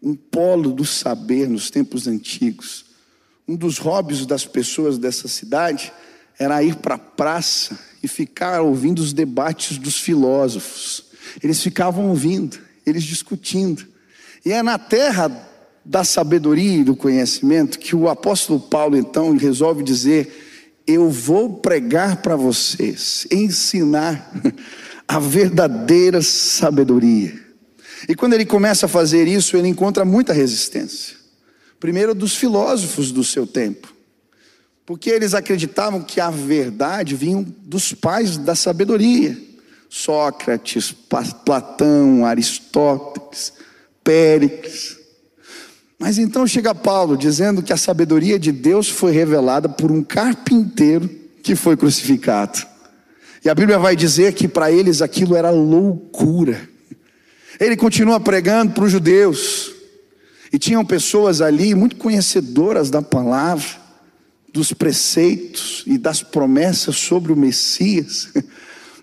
um 0.00 0.14
polo 0.14 0.70
do 0.70 0.84
saber 0.84 1.48
nos 1.48 1.68
tempos 1.68 2.06
antigos. 2.06 2.84
Um 3.48 3.56
dos 3.56 3.78
hobbies 3.78 4.26
das 4.26 4.46
pessoas 4.46 4.96
dessa 4.96 5.26
cidade 5.26 5.92
era 6.38 6.62
ir 6.62 6.76
para 6.76 6.94
a 6.94 6.98
praça 6.98 7.76
e 8.00 8.06
ficar 8.06 8.60
ouvindo 8.60 9.00
os 9.00 9.12
debates 9.12 9.76
dos 9.76 9.96
filósofos. 9.96 11.04
Eles 11.42 11.60
ficavam 11.60 12.10
ouvindo, 12.10 12.67
eles 12.88 13.04
discutindo. 13.04 13.86
E 14.44 14.52
é 14.52 14.62
na 14.62 14.78
terra 14.78 15.48
da 15.84 16.04
sabedoria 16.04 16.80
e 16.80 16.84
do 16.84 16.94
conhecimento 16.94 17.78
que 17.78 17.96
o 17.96 18.08
apóstolo 18.08 18.60
Paulo 18.60 18.96
então 18.96 19.36
resolve 19.36 19.82
dizer: 19.82 20.82
Eu 20.86 21.08
vou 21.10 21.54
pregar 21.54 22.22
para 22.22 22.36
vocês, 22.36 23.26
ensinar 23.30 24.32
a 25.08 25.18
verdadeira 25.18 26.20
sabedoria. 26.20 27.48
E 28.06 28.14
quando 28.14 28.34
ele 28.34 28.44
começa 28.44 28.86
a 28.86 28.88
fazer 28.88 29.26
isso, 29.26 29.56
ele 29.56 29.68
encontra 29.68 30.04
muita 30.04 30.32
resistência. 30.32 31.16
Primeiro, 31.80 32.14
dos 32.14 32.36
filósofos 32.36 33.10
do 33.10 33.24
seu 33.24 33.46
tempo, 33.46 33.94
porque 34.84 35.10
eles 35.10 35.32
acreditavam 35.32 36.02
que 36.02 36.20
a 36.20 36.30
verdade 36.30 37.14
vinha 37.14 37.46
dos 37.62 37.94
pais 37.94 38.36
da 38.36 38.54
sabedoria: 38.54 39.47
Sócrates, 39.88 40.92
Platão, 40.92 42.24
Aristóteles, 42.24 43.52
Péricles. 44.04 44.98
Mas 45.98 46.18
então 46.18 46.46
chega 46.46 46.74
Paulo 46.74 47.16
dizendo 47.16 47.62
que 47.62 47.72
a 47.72 47.76
sabedoria 47.76 48.38
de 48.38 48.52
Deus 48.52 48.88
foi 48.88 49.10
revelada 49.10 49.68
por 49.68 49.90
um 49.90 50.02
carpinteiro 50.02 51.08
que 51.42 51.56
foi 51.56 51.76
crucificado. 51.76 52.58
E 53.44 53.48
a 53.48 53.54
Bíblia 53.54 53.78
vai 53.78 53.96
dizer 53.96 54.34
que 54.34 54.46
para 54.46 54.70
eles 54.70 55.02
aquilo 55.02 55.34
era 55.34 55.50
loucura. 55.50 56.68
Ele 57.58 57.76
continua 57.76 58.20
pregando 58.20 58.72
para 58.72 58.84
os 58.84 58.92
judeus. 58.92 59.72
E 60.52 60.58
tinham 60.58 60.84
pessoas 60.84 61.40
ali 61.40 61.74
muito 61.74 61.96
conhecedoras 61.96 62.90
da 62.90 63.02
palavra, 63.02 63.66
dos 64.52 64.72
preceitos 64.72 65.82
e 65.86 65.98
das 65.98 66.22
promessas 66.22 66.96
sobre 66.96 67.32
o 67.32 67.36
Messias. 67.36 68.28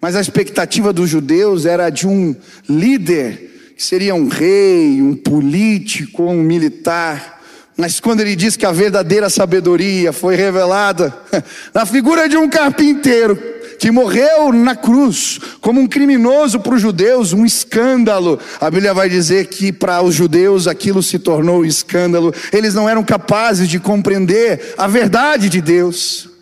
Mas 0.02 0.16
a 0.16 0.22
expectativa 0.22 0.94
dos 0.94 1.10
judeus 1.10 1.66
era 1.66 1.90
de 1.90 2.08
um 2.08 2.36
líder, 2.68 3.74
que 3.76 3.84
seria 3.84 4.16
um 4.16 4.28
rei, 4.28 5.02
um 5.02 5.16
político, 5.16 6.24
um 6.24 6.42
militar. 6.42 7.42
Mas 7.78 8.00
quando 8.00 8.22
ele 8.22 8.36
diz 8.36 8.56
que 8.56 8.66
a 8.66 8.72
verdadeira 8.72 9.30
sabedoria 9.30 10.14
foi 10.14 10.36
revelada 10.36 11.16
na 11.74 11.86
figura 11.86 12.30
de 12.30 12.38
um 12.38 12.50
carpinteiro, 12.50 13.38
que 13.78 13.92
morreu 13.92 14.54
na 14.54 14.76
cruz 14.76 15.40
como 15.60 15.82
um 15.82 15.88
criminoso 15.88 16.60
para 16.60 16.76
os 16.76 16.82
judeus, 16.82 17.34
um 17.34 17.46
escândalo. 17.46 18.40
A 18.62 18.72
Bíblia 18.72 18.94
vai 18.94 19.10
dizer 19.10 19.48
que 19.48 19.74
para 19.74 20.02
os 20.02 20.16
judeus 20.16 20.68
aquilo 20.68 21.04
se 21.04 21.20
tornou 21.20 21.62
um 21.62 21.66
escândalo. 21.66 22.34
Eles 22.54 22.74
não 22.74 22.88
eram 22.88 23.04
capazes 23.04 23.68
de 23.68 23.80
compreender 23.80 24.74
a 24.78 24.88
verdade 24.88 25.50
de 25.50 25.60
Deus. 25.60 26.35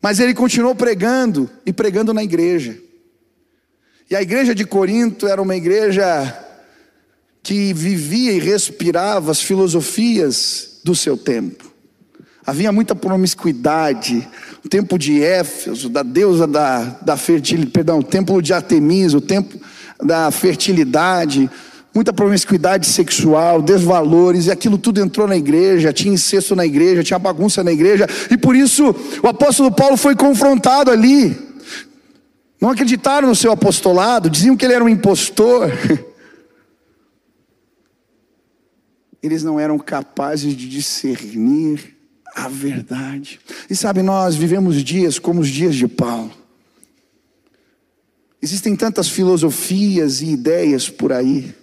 Mas 0.00 0.18
ele 0.18 0.34
continuou 0.34 0.74
pregando 0.74 1.50
e 1.64 1.72
pregando 1.72 2.14
na 2.14 2.22
igreja. 2.22 2.78
E 4.10 4.16
a 4.16 4.22
igreja 4.22 4.54
de 4.54 4.64
Corinto 4.64 5.28
era 5.28 5.40
uma 5.40 5.54
igreja 5.54 6.36
que 7.42 7.72
vivia 7.72 8.32
e 8.32 8.38
respirava 8.38 9.30
as 9.30 9.40
filosofias 9.40 10.80
do 10.84 10.94
seu 10.94 11.16
tempo. 11.16 11.70
Havia 12.44 12.72
muita 12.72 12.94
promiscuidade. 12.94 14.26
O 14.64 14.68
templo 14.68 14.98
de 14.98 15.22
Éfeso, 15.22 15.88
da 15.88 16.02
deusa 16.02 16.46
da, 16.46 16.84
da 17.02 17.16
fertilidade, 17.16 17.72
perdão, 17.72 17.98
o 17.98 18.02
templo 18.02 18.42
de 18.42 18.52
Artemisa, 18.52 19.18
o 19.18 19.20
templo 19.20 19.60
da 20.02 20.30
fertilidade, 20.30 21.50
muita 21.94 22.12
promiscuidade 22.12 22.86
sexual, 22.86 23.60
desvalores, 23.60 24.46
e 24.46 24.50
aquilo 24.50 24.78
tudo 24.78 25.00
entrou 25.00 25.26
na 25.26 25.36
igreja, 25.36 25.92
tinha 25.92 26.14
incesto 26.14 26.54
na 26.54 26.64
igreja, 26.64 27.02
tinha 27.02 27.18
bagunça 27.18 27.64
na 27.64 27.72
igreja, 27.72 28.06
e 28.30 28.36
por 28.36 28.54
isso 28.54 28.94
o 29.22 29.26
apóstolo 29.26 29.72
Paulo 29.72 29.96
foi 29.96 30.14
confrontado 30.14 30.90
ali. 30.90 31.36
Não 32.60 32.70
acreditaram 32.70 33.28
no 33.28 33.34
seu 33.34 33.50
apostolado, 33.50 34.28
diziam 34.30 34.56
que 34.56 34.64
ele 34.64 34.74
era 34.74 34.84
um 34.84 34.88
impostor. 34.88 35.70
Eles 39.22 39.42
não 39.42 39.60
eram 39.60 39.78
capazes 39.78 40.56
de 40.56 40.66
discernir 40.66 41.94
a 42.34 42.48
verdade. 42.48 43.38
E 43.68 43.76
sabe, 43.76 44.00
nós 44.00 44.34
vivemos 44.34 44.82
dias 44.82 45.18
como 45.18 45.42
os 45.42 45.48
dias 45.48 45.74
de 45.74 45.86
Paulo. 45.86 46.32
Existem 48.40 48.74
tantas 48.74 49.08
filosofias 49.08 50.22
e 50.22 50.30
ideias 50.30 50.88
por 50.88 51.12
aí. 51.12 51.54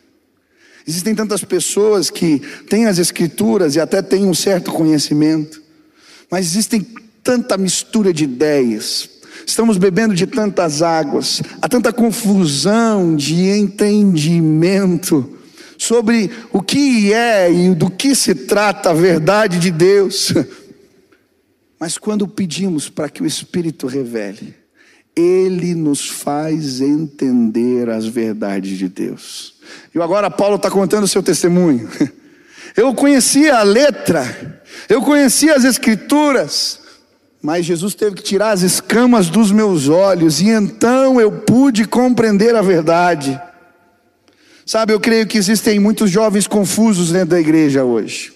Existem 0.88 1.14
tantas 1.14 1.44
pessoas 1.44 2.10
que 2.10 2.40
têm 2.70 2.86
as 2.86 2.98
escrituras 2.98 3.76
e 3.76 3.80
até 3.80 4.02
têm 4.02 4.26
um 4.26 4.34
certo 4.34 4.72
conhecimento, 4.72 5.62
mas 6.32 6.46
existem 6.46 6.82
tanta 7.22 7.58
mistura 7.58 8.14
de 8.14 8.24
ideias. 8.24 9.10
Estamos 9.46 9.78
bebendo 9.78 10.16
de 10.16 10.26
tantas 10.26 10.82
águas, 10.82 11.42
há 11.62 11.68
tanta 11.68 11.92
confusão 11.92 13.16
de 13.18 13.50
entendimento 13.50 15.38
sobre 15.78 16.32
o 16.52 16.62
que 16.62 17.14
é 17.14 17.52
e 17.52 17.76
do 17.76 17.90
que 17.90 18.16
se 18.16 18.34
trata 18.34 18.92
a 18.92 18.94
verdade 18.94 19.60
de 19.60 19.72
Deus. 19.72 20.34
Mas 21.80 21.98
quando 21.98 22.28
pedimos 22.28 22.90
para 22.90 23.10
que 23.10 23.22
o 23.22 23.26
Espírito 23.26 23.86
revele, 23.86 24.56
ele 25.20 25.74
nos 25.74 26.10
faz 26.10 26.80
entender 26.80 27.90
as 27.90 28.06
verdades 28.06 28.78
de 28.78 28.88
Deus. 28.88 29.56
E 29.94 30.00
agora 30.00 30.30
Paulo 30.30 30.58
está 30.58 30.70
contando 30.70 31.06
o 31.06 31.08
seu 31.08 31.24
testemunho. 31.24 31.90
Eu 32.76 32.94
conhecia 32.94 33.56
a 33.56 33.64
letra, 33.64 34.62
eu 34.88 35.02
conhecia 35.02 35.56
as 35.56 35.64
escrituras, 35.64 36.80
mas 37.42 37.66
Jesus 37.66 37.96
teve 37.96 38.18
que 38.18 38.22
tirar 38.22 38.52
as 38.52 38.62
escamas 38.62 39.30
dos 39.30 39.52
meus 39.52 39.90
olhos, 39.90 40.40
e 40.40 40.50
então 40.50 41.20
eu 41.20 41.32
pude 41.32 41.86
compreender 41.86 42.56
a 42.56 42.62
verdade. 42.62 43.42
Sabe, 44.64 44.94
eu 44.94 45.00
creio 45.00 45.26
que 45.26 45.40
existem 45.40 45.80
muitos 45.80 46.12
jovens 46.12 46.46
confusos 46.46 47.12
dentro 47.12 47.30
da 47.30 47.40
igreja 47.40 47.84
hoje. 47.84 48.32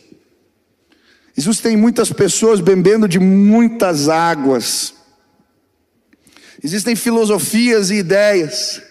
Existem 1.38 1.78
muitas 1.78 2.12
pessoas 2.12 2.60
bebendo 2.60 3.08
de 3.08 3.20
muitas 3.20 4.10
águas. 4.10 4.94
Existem 6.64 6.96
filosofias 6.96 7.90
e 7.90 7.96
ideias. 7.96 8.82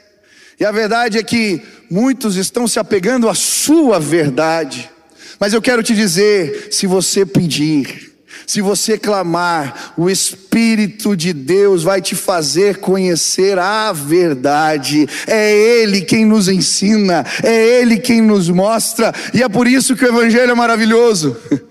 E 0.58 0.64
a 0.64 0.72
verdade 0.72 1.18
é 1.18 1.22
que 1.22 1.62
muitos 1.90 2.36
estão 2.36 2.66
se 2.66 2.78
apegando 2.78 3.28
à 3.28 3.34
sua 3.34 3.98
verdade. 3.98 4.90
Mas 5.38 5.52
eu 5.52 5.62
quero 5.62 5.82
te 5.82 5.94
dizer: 5.94 6.68
se 6.70 6.86
você 6.86 7.24
pedir, 7.24 8.12
se 8.46 8.60
você 8.60 8.98
clamar, 8.98 9.94
o 9.96 10.10
Espírito 10.10 11.16
de 11.16 11.32
Deus 11.32 11.82
vai 11.82 12.02
te 12.02 12.14
fazer 12.14 12.78
conhecer 12.78 13.58
a 13.58 13.92
verdade. 13.92 15.08
É 15.26 15.52
Ele 15.52 16.02
quem 16.02 16.26
nos 16.26 16.48
ensina, 16.48 17.24
é 17.42 17.80
Ele 17.80 17.98
quem 17.98 18.20
nos 18.20 18.48
mostra, 18.48 19.14
e 19.32 19.42
é 19.42 19.48
por 19.48 19.66
isso 19.66 19.96
que 19.96 20.04
o 20.04 20.08
Evangelho 20.08 20.50
é 20.52 20.54
maravilhoso. 20.54 21.36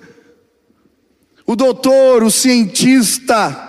O 1.45 1.55
doutor, 1.55 2.21
o 2.21 2.29
cientista, 2.29 3.68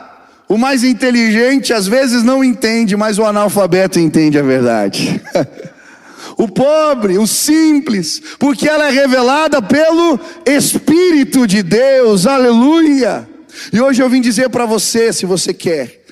o 0.50 0.58
mais 0.58 0.82
inteligente 0.82 1.72
às 1.72 1.86
vezes 1.86 2.24
não 2.24 2.42
entende, 2.42 2.96
mas 2.96 3.20
o 3.20 3.24
analfabeto 3.24 4.00
entende 4.00 4.36
a 4.36 4.42
verdade. 4.42 5.22
o 6.36 6.48
pobre, 6.48 7.16
o 7.18 7.24
simples, 7.24 8.20
porque 8.36 8.68
ela 8.68 8.88
é 8.88 8.90
revelada 8.90 9.62
pelo 9.62 10.18
Espírito 10.44 11.46
de 11.46 11.62
Deus, 11.62 12.26
aleluia. 12.26 13.28
E 13.72 13.80
hoje 13.80 14.02
eu 14.02 14.10
vim 14.10 14.20
dizer 14.20 14.48
para 14.48 14.66
você: 14.66 15.12
se 15.12 15.24
você 15.24 15.54
quer 15.54 16.04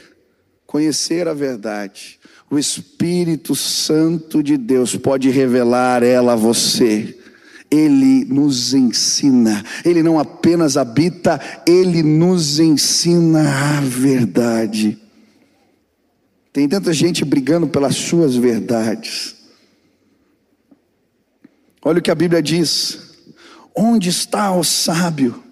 conhecer 0.64 1.26
a 1.26 1.34
verdade, 1.34 2.20
o 2.48 2.56
Espírito 2.60 3.56
Santo 3.56 4.40
de 4.40 4.56
Deus 4.56 4.94
pode 4.94 5.30
revelar 5.30 6.04
ela 6.04 6.34
a 6.34 6.36
você. 6.36 7.17
Ele 7.70 8.24
nos 8.24 8.72
ensina, 8.72 9.62
Ele 9.84 10.02
não 10.02 10.18
apenas 10.18 10.76
habita, 10.76 11.40
Ele 11.66 12.02
nos 12.02 12.58
ensina 12.58 13.76
a 13.76 13.80
verdade. 13.80 14.98
Tem 16.52 16.68
tanta 16.68 16.92
gente 16.92 17.24
brigando 17.24 17.68
pelas 17.68 17.94
suas 17.96 18.34
verdades. 18.34 19.36
Olha 21.84 21.98
o 21.98 22.02
que 22.02 22.10
a 22.10 22.14
Bíblia 22.14 22.42
diz: 22.42 22.98
onde 23.76 24.08
está 24.08 24.50
o 24.52 24.64
sábio? 24.64 25.42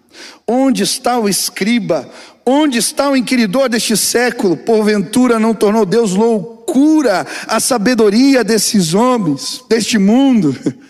Onde 0.46 0.82
está 0.82 1.18
o 1.18 1.28
escriba? 1.28 2.08
Onde 2.44 2.78
está 2.78 3.10
o 3.10 3.16
inquiridor 3.16 3.68
deste 3.68 3.96
século? 3.96 4.56
Porventura 4.56 5.38
não 5.38 5.52
tornou 5.52 5.84
Deus 5.84 6.12
loucura 6.12 7.26
a 7.46 7.60
sabedoria 7.60 8.42
desses 8.42 8.94
homens, 8.94 9.62
deste 9.68 9.98
mundo? 9.98 10.56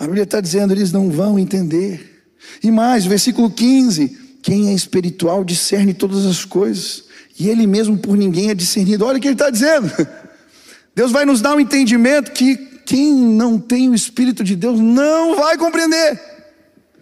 A 0.00 0.04
Bíblia 0.04 0.22
está 0.22 0.40
dizendo, 0.40 0.72
eles 0.72 0.92
não 0.92 1.10
vão 1.10 1.38
entender. 1.38 2.24
E 2.64 2.70
mais, 2.70 3.04
versículo 3.04 3.50
15: 3.50 4.16
quem 4.42 4.70
é 4.70 4.72
espiritual 4.72 5.44
discerne 5.44 5.92
todas 5.92 6.24
as 6.24 6.42
coisas, 6.42 7.04
e 7.38 7.50
ele 7.50 7.66
mesmo 7.66 7.98
por 7.98 8.16
ninguém 8.16 8.48
é 8.48 8.54
discernido. 8.54 9.04
Olha 9.04 9.18
o 9.18 9.20
que 9.20 9.28
ele 9.28 9.34
está 9.34 9.50
dizendo. 9.50 9.92
Deus 10.96 11.12
vai 11.12 11.26
nos 11.26 11.42
dar 11.42 11.54
um 11.54 11.60
entendimento 11.60 12.32
que 12.32 12.56
quem 12.86 13.14
não 13.14 13.58
tem 13.58 13.90
o 13.90 13.94
Espírito 13.94 14.42
de 14.42 14.56
Deus 14.56 14.80
não 14.80 15.36
vai 15.36 15.58
compreender. 15.58 16.18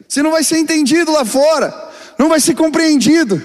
Você 0.09 0.21
não 0.21 0.33
vai 0.33 0.43
ser 0.43 0.59
entendido 0.59 1.13
lá 1.13 1.25
fora, 1.25 1.73
não 2.19 2.29
vai 2.29 2.41
ser 2.41 2.57
compreendido. 2.57 3.41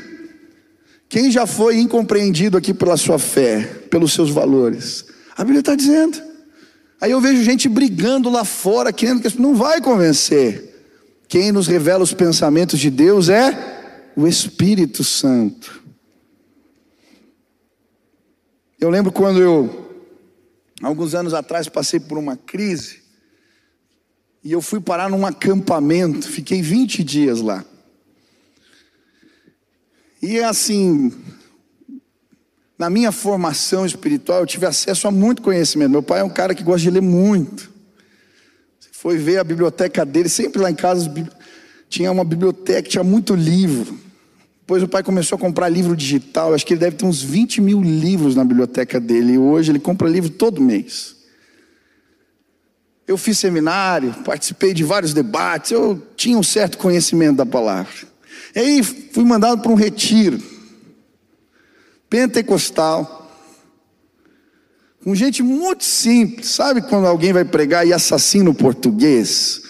Quem 1.07 1.29
já 1.29 1.45
foi 1.45 1.77
incompreendido 1.77 2.57
aqui 2.57 2.73
pela 2.73 2.97
sua 2.97 3.19
fé, 3.19 3.61
pelos 3.91 4.13
seus 4.13 4.31
valores? 4.31 5.05
A 5.37 5.43
Bíblia 5.43 5.59
está 5.59 5.75
dizendo. 5.75 6.32
Aí 7.03 7.11
eu 7.11 7.19
vejo 7.19 7.43
gente 7.43 7.67
brigando 7.67 8.29
lá 8.29 8.45
fora, 8.45 8.93
querendo 8.93 9.21
que 9.21 9.37
não 9.37 9.53
vai 9.53 9.81
convencer. 9.81 10.87
Quem 11.27 11.51
nos 11.51 11.67
revela 11.67 12.01
os 12.01 12.13
pensamentos 12.13 12.79
de 12.79 12.89
Deus 12.89 13.27
é 13.27 14.13
o 14.15 14.25
Espírito 14.25 15.03
Santo. 15.03 15.83
Eu 18.79 18.89
lembro 18.89 19.11
quando 19.11 19.41
eu 19.41 19.83
Alguns 20.81 21.13
anos 21.13 21.33
atrás 21.33 21.67
passei 21.67 21.99
por 21.99 22.17
uma 22.17 22.37
crise 22.37 23.01
e 24.41 24.53
eu 24.53 24.61
fui 24.61 24.79
parar 24.79 25.09
num 25.09 25.25
acampamento, 25.25 26.25
fiquei 26.25 26.61
20 26.61 27.03
dias 27.03 27.41
lá. 27.41 27.65
E 30.21 30.39
assim, 30.39 31.11
na 32.83 32.89
minha 32.89 33.13
formação 33.13 33.85
espiritual, 33.85 34.41
eu 34.41 34.45
tive 34.45 34.65
acesso 34.65 35.07
a 35.07 35.11
muito 35.11 35.41
conhecimento. 35.41 35.89
Meu 35.89 36.03
pai 36.03 36.19
é 36.19 36.23
um 36.23 36.29
cara 36.29 36.53
que 36.53 36.61
gosta 36.61 36.81
de 36.81 36.89
ler 36.89 37.01
muito. 37.01 37.71
Você 38.77 38.89
foi 38.91 39.17
ver 39.17 39.37
a 39.37 39.43
biblioteca 39.43 40.05
dele, 40.05 40.27
sempre 40.27 40.61
lá 40.61 40.69
em 40.69 40.75
casa 40.75 41.09
tinha 41.87 42.11
uma 42.11 42.25
biblioteca, 42.25 42.89
tinha 42.89 43.03
muito 43.03 43.35
livro. 43.35 43.97
Depois 44.59 44.83
o 44.83 44.87
pai 44.89 45.01
começou 45.01 45.37
a 45.37 45.39
comprar 45.39 45.69
livro 45.69 45.95
digital. 45.95 46.53
Acho 46.53 46.65
que 46.65 46.73
ele 46.73 46.81
deve 46.81 46.97
ter 46.97 47.05
uns 47.05 47.21
20 47.21 47.61
mil 47.61 47.81
livros 47.81 48.35
na 48.35 48.43
biblioteca 48.43 48.99
dele. 48.99 49.33
E 49.33 49.37
hoje 49.37 49.71
ele 49.71 49.79
compra 49.79 50.09
livro 50.09 50.29
todo 50.29 50.61
mês. 50.61 51.15
Eu 53.07 53.17
fiz 53.17 53.39
seminário, 53.39 54.13
participei 54.25 54.73
de 54.73 54.83
vários 54.83 55.13
debates. 55.13 55.71
Eu 55.71 56.05
tinha 56.17 56.37
um 56.37 56.43
certo 56.43 56.77
conhecimento 56.77 57.37
da 57.37 57.45
palavra. 57.45 57.93
E 58.53 58.59
aí 58.59 58.83
fui 58.83 59.23
mandado 59.23 59.61
para 59.61 59.71
um 59.71 59.75
retiro 59.75 60.51
pentecostal. 62.13 63.27
Com 65.03 65.15
gente 65.15 65.41
muito 65.41 65.83
simples. 65.83 66.47
Sabe 66.49 66.83
quando 66.83 67.07
alguém 67.07 67.33
vai 67.33 67.43
pregar 67.43 67.87
e 67.87 67.91
assassina 67.91 68.51
o 68.51 68.53
português? 68.53 69.63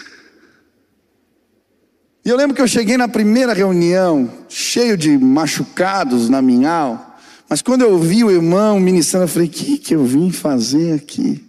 E 2.26 2.30
eu 2.30 2.36
lembro 2.36 2.54
que 2.54 2.62
eu 2.62 2.68
cheguei 2.68 2.98
na 2.98 3.08
primeira 3.08 3.54
reunião, 3.54 4.30
cheio 4.50 4.98
de 4.98 5.18
machucados 5.18 6.28
na 6.28 6.42
minha 6.42 6.70
alma, 6.70 7.16
mas 7.48 7.62
quando 7.62 7.82
eu 7.84 7.98
vi 7.98 8.26
o 8.26 8.32
irmão 8.32 8.78
ministrando, 8.78 9.24
eu 9.24 9.30
falei: 9.30 9.48
o 9.48 9.52
que, 9.52 9.78
que 9.78 9.96
eu 9.96 10.04
vim 10.04 10.30
fazer 10.30 10.96
aqui? 10.96 11.46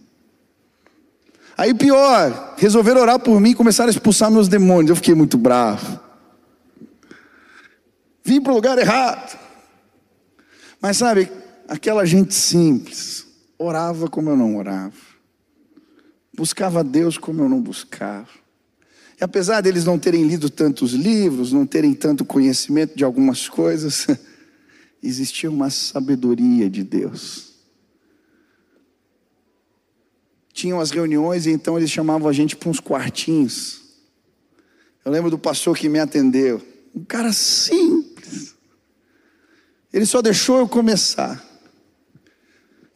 Aí 1.56 1.74
pior, 1.74 2.54
resolveram 2.56 3.00
orar 3.00 3.18
por 3.18 3.40
mim 3.40 3.50
e 3.50 3.54
começaram 3.54 3.88
a 3.88 3.90
expulsar 3.90 4.30
meus 4.30 4.46
demônios. 4.46 4.90
Eu 4.90 4.96
fiquei 4.96 5.14
muito 5.14 5.36
bravo. 5.36 5.98
Vim 8.24 8.40
para 8.40 8.52
o 8.52 8.56
lugar 8.56 8.78
errado. 8.78 9.43
Mas 10.84 10.98
sabe, 10.98 11.32
aquela 11.66 12.04
gente 12.04 12.34
simples, 12.34 13.26
orava 13.58 14.06
como 14.06 14.28
eu 14.28 14.36
não 14.36 14.54
orava, 14.58 14.92
buscava 16.36 16.84
Deus 16.84 17.16
como 17.16 17.42
eu 17.42 17.48
não 17.48 17.58
buscava. 17.58 18.28
E 19.18 19.24
apesar 19.24 19.62
deles 19.62 19.86
não 19.86 19.98
terem 19.98 20.26
lido 20.26 20.50
tantos 20.50 20.92
livros, 20.92 21.52
não 21.52 21.64
terem 21.64 21.94
tanto 21.94 22.22
conhecimento 22.22 22.94
de 22.94 23.02
algumas 23.02 23.48
coisas, 23.48 24.06
existia 25.02 25.50
uma 25.50 25.70
sabedoria 25.70 26.68
de 26.68 26.84
Deus. 26.84 27.54
Tinham 30.52 30.80
as 30.80 30.90
reuniões 30.90 31.46
e 31.46 31.50
então 31.50 31.78
eles 31.78 31.90
chamavam 31.90 32.28
a 32.28 32.32
gente 32.34 32.56
para 32.56 32.68
uns 32.68 32.78
quartinhos. 32.78 33.80
Eu 35.02 35.10
lembro 35.10 35.30
do 35.30 35.38
pastor 35.38 35.78
que 35.78 35.88
me 35.88 35.98
atendeu, 35.98 36.60
um 36.94 37.06
cara 37.06 37.32
simples. 37.32 38.54
Ele 39.94 40.04
só 40.04 40.20
deixou 40.20 40.58
eu 40.58 40.68
começar. 40.68 41.40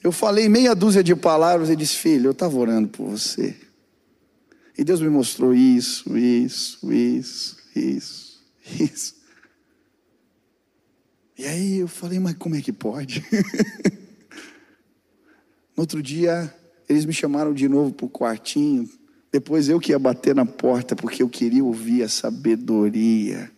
Eu 0.02 0.10
falei 0.10 0.48
meia 0.48 0.74
dúzia 0.74 1.00
de 1.00 1.14
palavras 1.14 1.70
e 1.70 1.76
disse: 1.76 1.94
Filho, 1.94 2.26
eu 2.26 2.32
estava 2.32 2.56
orando 2.56 2.88
por 2.88 3.08
você. 3.08 3.54
E 4.76 4.82
Deus 4.82 5.00
me 5.00 5.08
mostrou 5.08 5.54
isso, 5.54 6.18
isso, 6.18 6.92
isso, 6.92 7.56
isso, 7.76 8.42
isso. 8.80 9.14
E 11.38 11.46
aí 11.46 11.78
eu 11.78 11.86
falei: 11.86 12.18
Mas 12.18 12.34
como 12.34 12.56
é 12.56 12.60
que 12.60 12.72
pode? 12.72 13.24
no 15.76 15.82
outro 15.82 16.02
dia, 16.02 16.52
eles 16.88 17.04
me 17.04 17.12
chamaram 17.12 17.54
de 17.54 17.68
novo 17.68 17.92
para 17.92 18.06
o 18.06 18.10
quartinho. 18.10 18.90
Depois 19.30 19.68
eu 19.68 19.78
que 19.78 19.92
ia 19.92 20.00
bater 20.00 20.34
na 20.34 20.44
porta, 20.44 20.96
porque 20.96 21.22
eu 21.22 21.28
queria 21.28 21.64
ouvir 21.64 22.02
a 22.02 22.08
sabedoria 22.08 23.52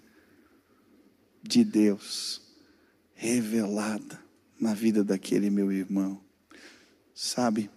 de 1.43 1.65
Deus 1.65 2.50
revelada 3.21 4.19
na 4.59 4.73
vida 4.73 5.05
daquele 5.05 5.51
meu 5.51 5.71
irmão. 5.71 6.19
Sabe, 7.15 7.71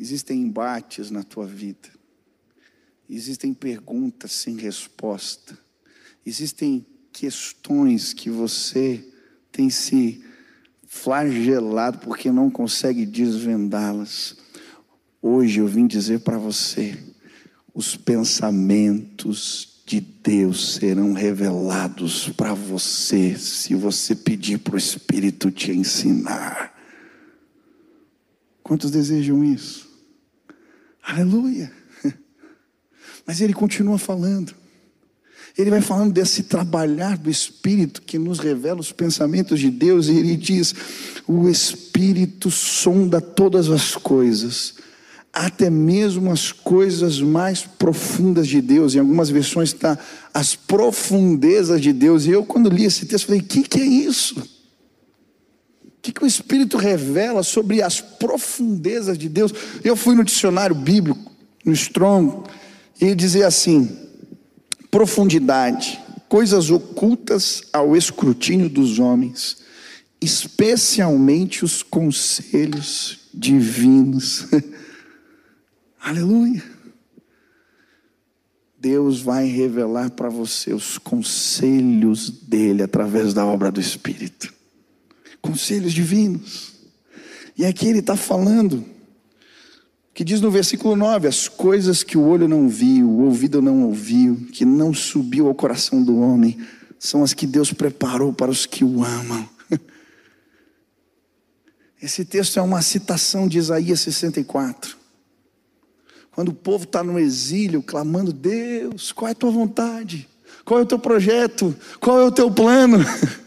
existem 0.00 0.40
embates 0.40 1.10
na 1.10 1.22
tua 1.22 1.46
vida, 1.46 1.90
existem 3.10 3.52
perguntas 3.52 4.32
sem 4.32 4.56
resposta, 4.56 5.58
existem 6.24 6.86
questões 7.12 8.14
que 8.14 8.30
você 8.30 9.06
tem 9.50 9.68
se 9.68 10.24
flagelado 10.86 11.98
porque 11.98 12.32
não 12.32 12.50
consegue 12.50 13.04
desvendá-las. 13.04 14.38
Hoje 15.20 15.60
eu 15.60 15.66
vim 15.66 15.86
dizer 15.86 16.20
para 16.20 16.38
você: 16.38 16.98
os 17.74 17.96
pensamentos 17.96 19.71
de 19.84 20.00
Deus 20.00 20.74
serão 20.74 21.12
revelados 21.12 22.28
para 22.30 22.54
você 22.54 23.36
se 23.36 23.74
você 23.74 24.14
pedir 24.14 24.58
para 24.58 24.74
o 24.74 24.78
Espírito 24.78 25.50
te 25.50 25.72
ensinar. 25.72 26.72
Quantos 28.62 28.90
desejam 28.90 29.44
isso? 29.44 29.88
Aleluia. 31.02 31.72
Mas 33.26 33.40
ele 33.40 33.52
continua 33.52 33.98
falando. 33.98 34.54
Ele 35.58 35.68
vai 35.68 35.82
falando 35.82 36.12
desse 36.12 36.44
trabalhar 36.44 37.18
do 37.18 37.28
Espírito 37.28 38.00
que 38.00 38.18
nos 38.18 38.38
revela 38.38 38.80
os 38.80 38.92
pensamentos 38.92 39.60
de 39.60 39.70
Deus, 39.70 40.08
e 40.08 40.16
ele 40.16 40.36
diz: 40.36 40.74
o 41.26 41.48
Espírito 41.48 42.50
sonda 42.50 43.20
todas 43.20 43.68
as 43.68 43.94
coisas, 43.94 44.74
até 45.32 45.70
mesmo 45.70 46.30
as 46.30 46.52
coisas 46.52 47.20
mais 47.20 47.62
profundas 47.62 48.46
de 48.46 48.60
Deus. 48.60 48.94
Em 48.94 48.98
algumas 48.98 49.30
versões 49.30 49.70
está 49.70 49.98
as 50.34 50.54
profundezas 50.54 51.80
de 51.80 51.92
Deus. 51.92 52.26
E 52.26 52.30
eu, 52.30 52.44
quando 52.44 52.68
li 52.68 52.84
esse 52.84 53.06
texto, 53.06 53.26
falei: 53.26 53.40
o 53.40 53.44
que, 53.44 53.62
que 53.62 53.80
é 53.80 53.84
isso? 53.84 54.38
O 54.40 56.02
que, 56.02 56.12
que 56.12 56.24
o 56.24 56.26
Espírito 56.26 56.76
revela 56.76 57.42
sobre 57.42 57.80
as 57.80 58.00
profundezas 58.00 59.16
de 59.16 59.28
Deus? 59.28 59.54
Eu 59.82 59.96
fui 59.96 60.14
no 60.14 60.24
dicionário 60.24 60.74
bíblico, 60.74 61.32
no 61.64 61.72
Strong, 61.72 62.42
e 63.00 63.14
dizia 63.14 63.46
assim: 63.46 63.88
profundidade, 64.90 65.98
coisas 66.28 66.68
ocultas 66.70 67.62
ao 67.72 67.96
escrutínio 67.96 68.68
dos 68.68 68.98
homens, 68.98 69.58
especialmente 70.20 71.64
os 71.64 71.82
conselhos 71.82 73.20
divinos. 73.32 74.46
Aleluia. 76.02 76.62
Deus 78.78 79.20
vai 79.20 79.46
revelar 79.46 80.10
para 80.10 80.28
você 80.28 80.74
os 80.74 80.98
conselhos 80.98 82.28
dele 82.28 82.82
através 82.82 83.32
da 83.32 83.46
obra 83.46 83.70
do 83.70 83.80
Espírito 83.80 84.52
conselhos 85.42 85.92
divinos. 85.92 86.72
E 87.58 87.66
aqui 87.66 87.86
ele 87.88 87.98
está 87.98 88.16
falando, 88.16 88.82
que 90.14 90.24
diz 90.24 90.40
no 90.40 90.50
versículo 90.50 90.96
9: 90.96 91.26
as 91.26 91.48
coisas 91.48 92.02
que 92.02 92.16
o 92.16 92.22
olho 92.22 92.48
não 92.48 92.68
viu, 92.68 93.10
o 93.10 93.24
ouvido 93.24 93.60
não 93.60 93.82
ouviu, 93.82 94.46
que 94.52 94.64
não 94.64 94.94
subiu 94.94 95.48
ao 95.48 95.54
coração 95.54 96.02
do 96.02 96.18
homem, 96.18 96.56
são 96.98 97.22
as 97.22 97.34
que 97.34 97.46
Deus 97.46 97.72
preparou 97.72 98.32
para 98.32 98.50
os 98.50 98.64
que 98.64 98.84
o 98.84 99.04
amam. 99.04 99.46
Esse 102.00 102.24
texto 102.24 102.58
é 102.58 102.62
uma 102.62 102.80
citação 102.80 103.46
de 103.46 103.58
Isaías 103.58 104.00
64. 104.00 105.01
Quando 106.34 106.48
o 106.48 106.54
povo 106.54 106.84
está 106.84 107.02
no 107.02 107.18
exílio, 107.18 107.82
clamando: 107.82 108.32
Deus, 108.32 109.12
qual 109.12 109.28
é 109.28 109.32
a 109.32 109.34
tua 109.34 109.50
vontade? 109.50 110.28
Qual 110.64 110.80
é 110.80 110.82
o 110.82 110.86
teu 110.86 110.98
projeto? 110.98 111.74
Qual 112.00 112.20
é 112.20 112.24
o 112.24 112.32
teu 112.32 112.50
plano? 112.50 112.98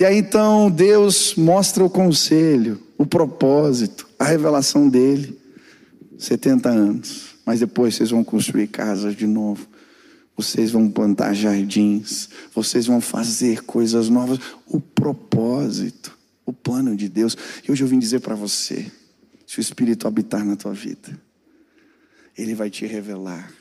E 0.00 0.04
aí 0.04 0.16
então 0.16 0.70
Deus 0.70 1.34
mostra 1.34 1.84
o 1.84 1.90
conselho, 1.90 2.80
o 2.96 3.04
propósito, 3.04 4.08
a 4.18 4.24
revelação 4.24 4.88
dele. 4.88 5.38
70 6.18 6.68
anos, 6.70 7.34
mas 7.44 7.60
depois 7.60 7.94
vocês 7.94 8.10
vão 8.10 8.24
construir 8.24 8.68
casas 8.68 9.14
de 9.14 9.26
novo. 9.26 9.66
Vocês 10.36 10.70
vão 10.72 10.90
plantar 10.90 11.34
jardins, 11.34 12.28
vocês 12.52 12.86
vão 12.86 13.00
fazer 13.00 13.62
coisas 13.62 14.08
novas. 14.08 14.40
O 14.66 14.80
propósito, 14.80 16.16
o 16.44 16.52
plano 16.52 16.96
de 16.96 17.08
Deus. 17.08 17.36
E 17.66 17.70
hoje 17.70 17.84
eu 17.84 17.88
vim 17.88 17.98
dizer 17.98 18.20
para 18.20 18.34
você: 18.34 18.90
se 19.46 19.58
o 19.58 19.60
Espírito 19.60 20.08
habitar 20.08 20.44
na 20.44 20.56
tua 20.56 20.72
vida, 20.72 21.20
Ele 22.36 22.54
vai 22.54 22.70
te 22.70 22.86
revelar 22.86 23.52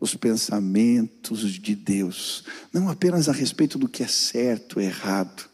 os 0.00 0.14
pensamentos 0.14 1.52
de 1.52 1.74
Deus, 1.74 2.44
não 2.72 2.88
apenas 2.88 3.28
a 3.28 3.32
respeito 3.32 3.78
do 3.78 3.88
que 3.88 4.02
é 4.02 4.06
certo, 4.06 4.80
errado. 4.80 5.48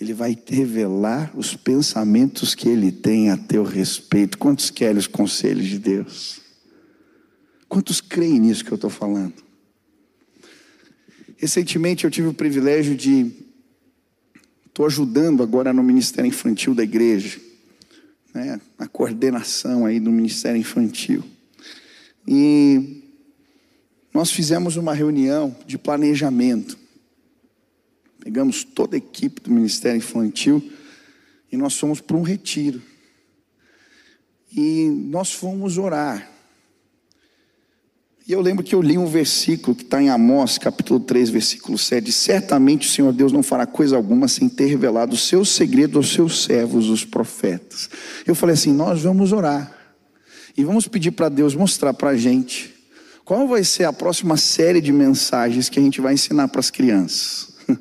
Ele 0.00 0.12
vai 0.12 0.36
revelar 0.46 1.32
os 1.34 1.56
pensamentos 1.56 2.54
que 2.54 2.68
ele 2.68 2.92
tem 2.92 3.30
a 3.30 3.36
teu 3.36 3.64
respeito. 3.64 4.38
Quantos 4.38 4.70
querem 4.70 4.98
os 4.98 5.06
conselhos 5.06 5.66
de 5.66 5.78
Deus? 5.78 6.40
Quantos 7.68 8.00
creem 8.00 8.38
nisso 8.38 8.64
que 8.64 8.70
eu 8.70 8.76
estou 8.76 8.90
falando? 8.90 9.34
Recentemente 11.36 12.04
eu 12.04 12.10
tive 12.10 12.28
o 12.28 12.34
privilégio 12.34 12.96
de 12.96 13.32
estou 14.66 14.86
ajudando 14.86 15.42
agora 15.42 15.72
no 15.72 15.82
Ministério 15.82 16.28
Infantil 16.28 16.74
da 16.74 16.84
igreja, 16.84 17.40
né, 18.32 18.60
a 18.78 18.86
coordenação 18.86 19.84
aí 19.84 19.98
do 19.98 20.12
Ministério 20.12 20.60
Infantil. 20.60 21.24
E 22.30 23.04
nós 24.12 24.30
fizemos 24.30 24.76
uma 24.76 24.92
reunião 24.92 25.56
de 25.66 25.78
planejamento. 25.78 26.78
Pegamos 28.20 28.64
toda 28.64 28.96
a 28.96 28.98
equipe 28.98 29.40
do 29.40 29.50
Ministério 29.50 29.96
Infantil 29.96 30.62
e 31.50 31.56
nós 31.56 31.78
fomos 31.78 32.02
para 32.02 32.18
um 32.18 32.22
retiro. 32.22 32.82
E 34.54 34.90
nós 34.90 35.32
fomos 35.32 35.78
orar. 35.78 36.30
E 38.26 38.32
eu 38.32 38.42
lembro 38.42 38.62
que 38.62 38.74
eu 38.74 38.82
li 38.82 38.98
um 38.98 39.06
versículo 39.06 39.74
que 39.74 39.84
está 39.84 40.02
em 40.02 40.10
Amós, 40.10 40.58
capítulo 40.58 41.00
3, 41.00 41.30
versículo 41.30 41.78
7. 41.78 42.12
Certamente 42.12 42.86
o 42.86 42.90
Senhor 42.90 43.10
Deus 43.10 43.32
não 43.32 43.42
fará 43.42 43.64
coisa 43.64 43.96
alguma 43.96 44.28
sem 44.28 44.50
ter 44.50 44.66
revelado 44.66 45.14
o 45.14 45.18
seu 45.18 45.46
segredo 45.46 45.96
aos 45.96 46.12
seus 46.12 46.44
servos, 46.44 46.90
os 46.90 47.06
profetas. 47.06 47.88
Eu 48.26 48.34
falei 48.34 48.52
assim: 48.52 48.70
nós 48.70 49.00
vamos 49.00 49.32
orar. 49.32 49.77
E 50.58 50.64
vamos 50.64 50.88
pedir 50.88 51.12
para 51.12 51.28
Deus 51.28 51.54
mostrar 51.54 51.94
para 51.94 52.10
a 52.10 52.16
gente 52.16 52.74
qual 53.24 53.46
vai 53.46 53.62
ser 53.62 53.84
a 53.84 53.92
próxima 53.92 54.36
série 54.36 54.80
de 54.80 54.90
mensagens 54.90 55.68
que 55.68 55.78
a 55.78 55.82
gente 55.82 56.00
vai 56.00 56.14
ensinar 56.14 56.48
para 56.48 56.58
as 56.58 56.68
crianças? 56.68 57.56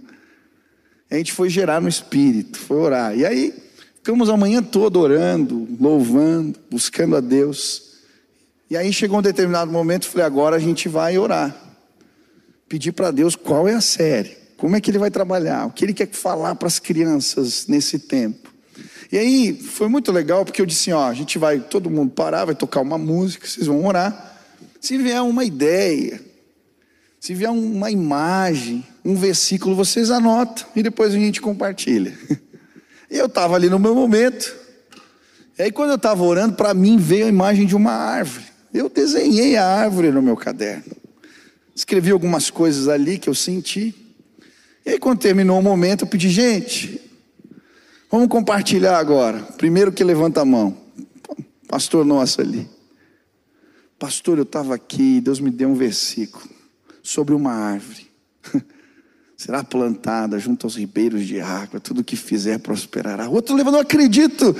A 1.09 1.15
gente 1.15 1.31
foi 1.31 1.49
gerar 1.49 1.81
no 1.81 1.87
espírito, 1.87 2.59
foi 2.59 2.77
orar. 2.77 3.17
E 3.17 3.25
aí, 3.25 3.53
ficamos 3.95 4.29
a 4.29 4.35
manhã 4.35 4.61
toda 4.61 4.99
orando, 4.99 5.65
louvando, 5.79 6.59
buscando 6.69 7.15
a 7.15 7.21
Deus. 7.21 7.93
E 8.69 8.75
aí 8.75 8.91
chegou 8.91 9.19
um 9.19 9.21
determinado 9.21 9.71
momento, 9.71 10.05
falei, 10.05 10.25
agora 10.25 10.57
a 10.57 10.59
gente 10.59 10.89
vai 10.89 11.17
orar. 11.17 11.55
Pedir 12.67 12.91
para 12.91 13.09
Deus 13.09 13.37
qual 13.37 13.69
é 13.69 13.73
a 13.73 13.81
série, 13.81 14.37
como 14.57 14.75
é 14.75 14.81
que 14.81 14.91
ele 14.91 14.99
vai 14.99 15.09
trabalhar, 15.09 15.65
o 15.65 15.71
que 15.71 15.85
ele 15.85 15.93
quer 15.93 16.09
falar 16.11 16.55
para 16.55 16.67
as 16.67 16.77
crianças 16.77 17.67
nesse 17.67 17.99
tempo. 17.99 18.53
E 19.11 19.17
aí 19.17 19.53
foi 19.53 19.87
muito 19.87 20.11
legal, 20.11 20.43
porque 20.43 20.61
eu 20.61 20.65
disse, 20.65 20.91
ó, 20.91 21.07
a 21.07 21.13
gente 21.13 21.37
vai, 21.37 21.59
todo 21.59 21.89
mundo 21.89 22.11
parar, 22.11 22.45
vai 22.45 22.55
tocar 22.55 22.81
uma 22.81 22.97
música, 22.97 23.47
vocês 23.47 23.67
vão 23.67 23.85
orar. 23.85 24.37
Se 24.81 24.97
vier 24.97 25.21
uma 25.21 25.43
ideia, 25.45 26.21
se 27.19 27.33
vier 27.33 27.49
uma 27.49 27.89
imagem, 27.89 28.85
um 29.03 29.15
versículo, 29.15 29.75
vocês 29.75 30.11
anotam 30.11 30.65
e 30.75 30.83
depois 30.83 31.13
a 31.13 31.17
gente 31.17 31.41
compartilha. 31.41 32.17
E 33.09 33.15
eu 33.17 33.27
estava 33.27 33.55
ali 33.55 33.69
no 33.69 33.79
meu 33.79 33.95
momento. 33.95 34.53
E 35.57 35.63
aí, 35.63 35.71
quando 35.71 35.91
eu 35.91 35.95
estava 35.95 36.23
orando, 36.23 36.55
para 36.55 36.73
mim 36.73 36.97
veio 36.97 37.25
a 37.25 37.29
imagem 37.29 37.65
de 37.65 37.75
uma 37.75 37.91
árvore. 37.91 38.45
Eu 38.73 38.89
desenhei 38.89 39.55
a 39.55 39.65
árvore 39.65 40.11
no 40.11 40.21
meu 40.21 40.35
caderno. 40.35 40.95
Escrevi 41.73 42.11
algumas 42.11 42.49
coisas 42.49 42.87
ali 42.87 43.17
que 43.17 43.29
eu 43.29 43.33
senti. 43.33 43.95
E 44.85 44.91
aí, 44.91 44.99
quando 44.99 45.19
terminou 45.19 45.59
o 45.59 45.63
momento, 45.63 46.03
eu 46.03 46.07
pedi, 46.07 46.29
gente, 46.29 47.01
vamos 48.09 48.27
compartilhar 48.27 48.97
agora. 48.97 49.39
Primeiro 49.57 49.91
que 49.91 50.03
levanta 50.03 50.41
a 50.41 50.45
mão. 50.45 50.77
Pastor 51.67 52.05
nosso 52.05 52.41
ali. 52.41 52.69
Pastor, 53.99 54.37
eu 54.37 54.43
estava 54.43 54.75
aqui, 54.75 55.19
Deus 55.19 55.39
me 55.39 55.49
deu 55.49 55.69
um 55.69 55.75
versículo 55.75 56.47
sobre 57.01 57.33
uma 57.33 57.51
árvore. 57.51 58.07
será 59.37 59.63
plantada 59.63 60.39
junto 60.39 60.65
aos 60.65 60.75
ribeiros 60.75 61.23
de 61.23 61.39
água, 61.39 61.79
tudo 61.79 62.03
que 62.03 62.15
fizer 62.15 62.57
prosperará. 62.57 63.29
Outro 63.29 63.55
levou, 63.55 63.71
não 63.71 63.79
acredito. 63.79 64.55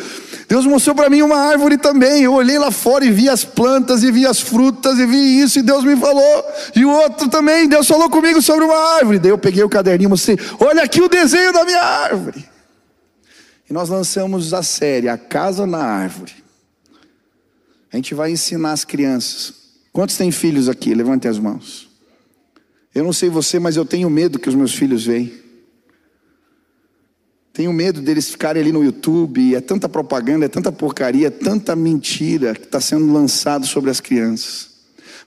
Deus 0.48 0.68
mostrou 0.68 0.96
para 0.96 1.10
mim 1.10 1.24
uma 1.24 1.36
árvore 1.36 1.80
também. 1.80 2.22
Eu 2.22 2.34
olhei 2.34 2.60
lá 2.60 2.70
fora 2.70 3.04
e 3.04 3.10
vi 3.10 3.28
as 3.28 3.44
plantas 3.44 4.04
e 4.04 4.12
vi 4.12 4.28
as 4.28 4.40
frutas 4.40 5.00
e 5.00 5.06
vi 5.08 5.42
isso 5.42 5.58
e 5.58 5.64
Deus 5.64 5.84
me 5.84 5.98
falou. 5.98 6.46
E 6.76 6.86
o 6.86 6.92
outro 6.92 7.28
também, 7.28 7.68
Deus 7.68 7.88
falou 7.88 8.08
comigo 8.08 8.40
sobre 8.40 8.66
uma 8.66 8.98
árvore. 8.98 9.18
Daí 9.18 9.32
eu 9.32 9.38
peguei 9.40 9.64
o 9.64 9.70
caderninho 9.70 10.10
e 10.10 10.12
mostrei, 10.12 10.38
olha 10.60 10.84
aqui 10.84 11.02
o 11.02 11.10
desenho 11.10 11.52
da 11.52 11.66
minha 11.66 11.82
árvore. 11.82 12.46
E 13.70 13.74
nós 13.74 13.90
lançamos 13.90 14.54
a 14.54 14.64
série 14.64 15.10
A 15.10 15.18
Casa 15.18 15.66
na 15.66 15.84
Árvore. 15.84 16.34
A 17.92 17.96
gente 17.96 18.14
vai 18.14 18.32
ensinar 18.32 18.72
as 18.72 18.86
crianças. 18.86 19.54
Quantos 19.92 20.16
têm 20.16 20.32
filhos 20.32 20.70
aqui? 20.70 20.94
Levantem 20.94 21.30
as 21.30 21.40
mãos. 21.40 21.90
Eu 22.94 23.04
não 23.04 23.14
sei 23.14 23.30
você, 23.30 23.60
mas 23.60 23.76
eu 23.76 23.86
tenho 23.86 24.10
medo 24.10 24.40
que 24.40 24.50
os 24.50 24.56
meus 24.56 24.74
filhos 24.74 25.06
vejam. 25.06 25.48
Tenho 27.52 27.74
medo 27.74 28.02
deles 28.02 28.30
ficarem 28.30 28.62
ali 28.62 28.72
no 28.72 28.84
YouTube, 28.84 29.56
é 29.56 29.62
tanta 29.62 29.90
propaganda, 29.90 30.46
é 30.46 30.48
tanta 30.48 30.72
porcaria, 30.72 31.28
é 31.28 31.32
tanta 31.32 31.76
mentira 31.76 32.54
que 32.54 32.66
está 32.66 32.80
sendo 32.80 33.12
lançado 33.12 33.66
sobre 33.66 33.90
as 33.90 34.00
crianças. 34.00 34.70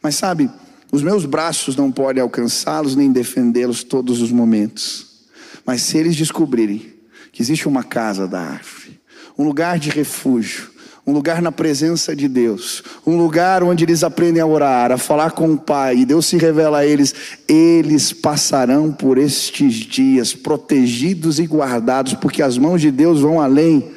Mas 0.01 0.15
sabe, 0.15 0.49
os 0.93 1.03
meus 1.03 1.27
braços 1.27 1.75
não 1.75 1.91
podem 1.91 2.23
alcançá-los 2.23 2.95
nem 2.95 3.11
defendê-los 3.11 3.83
todos 3.83 4.23
os 4.23 4.31
momentos. 4.31 5.27
Mas 5.67 5.83
se 5.83 5.99
eles 5.99 6.15
descobrirem 6.15 7.00
que 7.41 7.43
existe 7.43 7.67
uma 7.67 7.83
casa 7.83 8.29
da 8.29 8.39
árvore, 8.39 9.01
um 9.39 9.45
lugar 9.45 9.79
de 9.79 9.89
refúgio, 9.89 10.69
um 11.07 11.13
lugar 11.13 11.41
na 11.41 11.51
presença 11.51 12.15
de 12.15 12.29
Deus, 12.29 12.85
um 13.07 13.17
lugar 13.17 13.63
onde 13.63 13.83
eles 13.83 14.05
aprendem 14.05 14.43
a 14.43 14.47
orar, 14.47 14.93
a 14.93 14.99
falar 14.99 15.31
com 15.31 15.51
o 15.51 15.57
Pai, 15.57 15.97
e 15.97 16.05
Deus 16.05 16.27
se 16.27 16.37
revela 16.37 16.81
a 16.81 16.87
eles, 16.87 17.15
eles 17.49 18.13
passarão 18.13 18.93
por 18.93 19.17
estes 19.17 19.73
dias 19.73 20.35
protegidos 20.35 21.39
e 21.39 21.47
guardados, 21.47 22.13
porque 22.13 22.43
as 22.43 22.59
mãos 22.59 22.79
de 22.79 22.91
Deus 22.91 23.23
vão 23.23 23.41
além. 23.41 23.91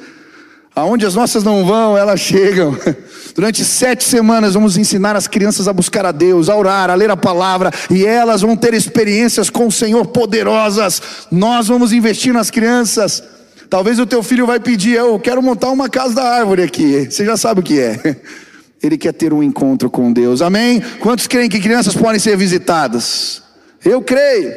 Aonde 0.76 1.06
as 1.06 1.14
nossas 1.14 1.44
não 1.44 1.66
vão, 1.66 1.98
elas 1.98 2.22
chegam. 2.22 2.76
Durante 3.36 3.66
sete 3.66 4.04
semanas 4.04 4.54
vamos 4.54 4.78
ensinar 4.78 5.16
as 5.16 5.28
crianças 5.28 5.68
a 5.68 5.74
buscar 5.74 6.06
a 6.06 6.12
Deus, 6.12 6.50
a 6.50 6.56
orar, 6.56 6.90
a 6.90 6.96
ler 6.96 7.12
a 7.12 7.18
palavra, 7.18 7.72
e 7.92 8.06
elas 8.06 8.42
vão 8.42 8.56
ter 8.56 8.74
experiências 8.74 9.50
com 9.50 9.68
o 9.68 9.72
Senhor 9.72 10.06
poderosas. 10.08 11.02
Nós 11.30 11.68
vamos 11.68 11.92
investir 11.92 12.34
nas 12.34 12.50
crianças. 12.50 13.33
Talvez 13.74 13.98
o 13.98 14.06
teu 14.06 14.22
filho 14.22 14.46
vai 14.46 14.60
pedir, 14.60 14.92
eu 14.92 15.20
quero 15.20 15.42
montar 15.42 15.72
uma 15.72 15.90
casa 15.90 16.14
da 16.14 16.24
árvore 16.24 16.62
aqui. 16.62 17.10
Você 17.10 17.26
já 17.26 17.36
sabe 17.36 17.60
o 17.62 17.64
que 17.64 17.80
é. 17.80 18.22
Ele 18.84 18.96
quer 19.00 19.14
ter 19.14 19.34
um 19.34 19.42
encontro 19.42 19.90
com 19.90 20.14
Deus. 20.14 20.44
Amém? 20.44 20.80
Quantos 21.00 21.26
creem 21.26 21.50
que 21.50 21.60
crianças 21.60 21.96
podem 21.96 22.20
ser 22.20 22.38
visitadas? 22.38 23.42
Eu 23.84 24.00
creio. 24.04 24.54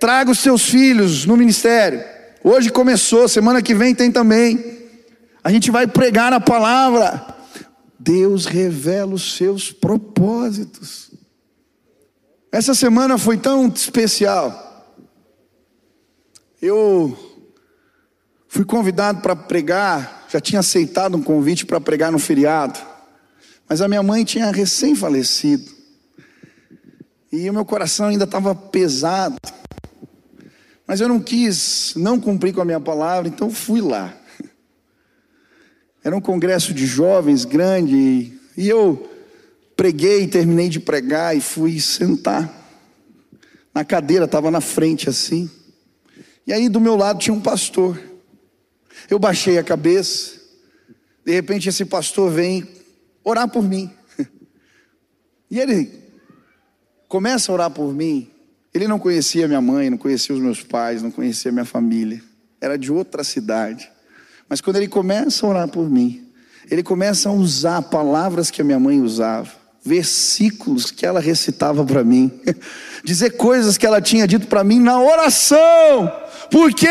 Traga 0.00 0.32
os 0.32 0.40
seus 0.40 0.64
filhos 0.64 1.24
no 1.26 1.36
ministério. 1.36 2.02
Hoje 2.42 2.68
começou, 2.68 3.28
semana 3.28 3.62
que 3.62 3.72
vem 3.72 3.94
tem 3.94 4.10
também. 4.10 4.80
A 5.44 5.52
gente 5.52 5.70
vai 5.70 5.86
pregar 5.86 6.32
a 6.32 6.40
palavra. 6.40 7.24
Deus 8.00 8.46
revela 8.46 9.14
os 9.14 9.36
seus 9.36 9.70
propósitos. 9.70 11.12
Essa 12.50 12.74
semana 12.74 13.16
foi 13.16 13.36
tão 13.36 13.68
especial. 13.68 14.90
Eu 16.60 17.35
Fui 18.48 18.64
convidado 18.64 19.20
para 19.20 19.34
pregar, 19.34 20.26
já 20.30 20.40
tinha 20.40 20.60
aceitado 20.60 21.16
um 21.16 21.22
convite 21.22 21.66
para 21.66 21.80
pregar 21.80 22.12
no 22.12 22.18
feriado, 22.18 22.78
mas 23.68 23.80
a 23.80 23.88
minha 23.88 24.02
mãe 24.02 24.24
tinha 24.24 24.50
recém-falecido, 24.50 25.70
e 27.32 27.50
o 27.50 27.52
meu 27.52 27.64
coração 27.64 28.06
ainda 28.06 28.24
estava 28.24 28.54
pesado, 28.54 29.36
mas 30.86 31.00
eu 31.00 31.08
não 31.08 31.20
quis 31.20 31.94
não 31.96 32.20
cumprir 32.20 32.54
com 32.54 32.60
a 32.60 32.64
minha 32.64 32.80
palavra, 32.80 33.28
então 33.28 33.50
fui 33.50 33.80
lá. 33.80 34.14
Era 36.04 36.16
um 36.16 36.20
congresso 36.20 36.72
de 36.72 36.86
jovens 36.86 37.44
grande, 37.44 38.32
e 38.56 38.68
eu 38.68 39.10
preguei, 39.76 40.28
terminei 40.28 40.68
de 40.68 40.78
pregar 40.78 41.36
e 41.36 41.40
fui 41.40 41.80
sentar. 41.80 42.64
Na 43.74 43.84
cadeira, 43.84 44.24
estava 44.24 44.50
na 44.50 44.60
frente 44.60 45.08
assim. 45.08 45.50
E 46.46 46.52
aí 46.52 46.68
do 46.68 46.80
meu 46.80 46.96
lado 46.96 47.18
tinha 47.18 47.34
um 47.34 47.40
pastor. 47.40 48.00
Eu 49.08 49.18
baixei 49.18 49.58
a 49.58 49.64
cabeça, 49.64 50.40
de 51.24 51.32
repente 51.32 51.68
esse 51.68 51.84
pastor 51.84 52.30
vem 52.30 52.66
orar 53.24 53.48
por 53.48 53.62
mim. 53.62 53.90
E 55.48 55.60
ele 55.60 55.92
começa 57.08 57.52
a 57.52 57.54
orar 57.54 57.70
por 57.70 57.94
mim. 57.94 58.28
Ele 58.74 58.88
não 58.88 58.98
conhecia 58.98 59.46
minha 59.46 59.60
mãe, 59.60 59.88
não 59.88 59.96
conhecia 59.96 60.34
os 60.34 60.40
meus 60.40 60.60
pais, 60.60 61.02
não 61.02 61.10
conhecia 61.10 61.52
minha 61.52 61.64
família. 61.64 62.20
Era 62.60 62.76
de 62.76 62.90
outra 62.90 63.22
cidade. 63.22 63.88
Mas 64.48 64.60
quando 64.60 64.76
ele 64.76 64.88
começa 64.88 65.46
a 65.46 65.48
orar 65.48 65.68
por 65.68 65.88
mim, 65.88 66.26
ele 66.70 66.82
começa 66.82 67.28
a 67.28 67.32
usar 67.32 67.82
palavras 67.82 68.50
que 68.50 68.60
a 68.60 68.64
minha 68.64 68.78
mãe 68.78 69.00
usava, 69.00 69.50
versículos 69.84 70.90
que 70.90 71.06
ela 71.06 71.20
recitava 71.20 71.84
para 71.84 72.02
mim, 72.02 72.30
dizer 73.04 73.30
coisas 73.36 73.78
que 73.78 73.86
ela 73.86 74.00
tinha 74.00 74.26
dito 74.26 74.48
para 74.48 74.64
mim 74.64 74.80
na 74.80 75.00
oração. 75.00 76.12
Porque 76.50 76.88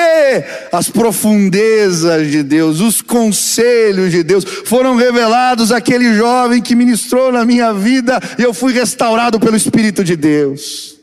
as 0.72 0.90
profundezas 0.90 2.30
de 2.30 2.44
Deus, 2.44 2.80
os 2.80 3.02
conselhos 3.02 4.12
de 4.12 4.24
Deus 4.24 4.44
foram 4.44 4.96
revelados 4.96 5.72
àquele 5.72 6.14
jovem 6.14 6.62
que 6.62 6.76
ministrou 6.76 7.32
na 7.32 7.46
minha 7.46 7.74
vida 7.74 8.20
e 8.38 8.44
eu 8.44 8.54
fui 8.54 8.74
restaurado 8.74 9.40
pelo 9.40 9.56
Espírito 9.56 10.04
de 10.04 10.16
Deus. 10.16 10.96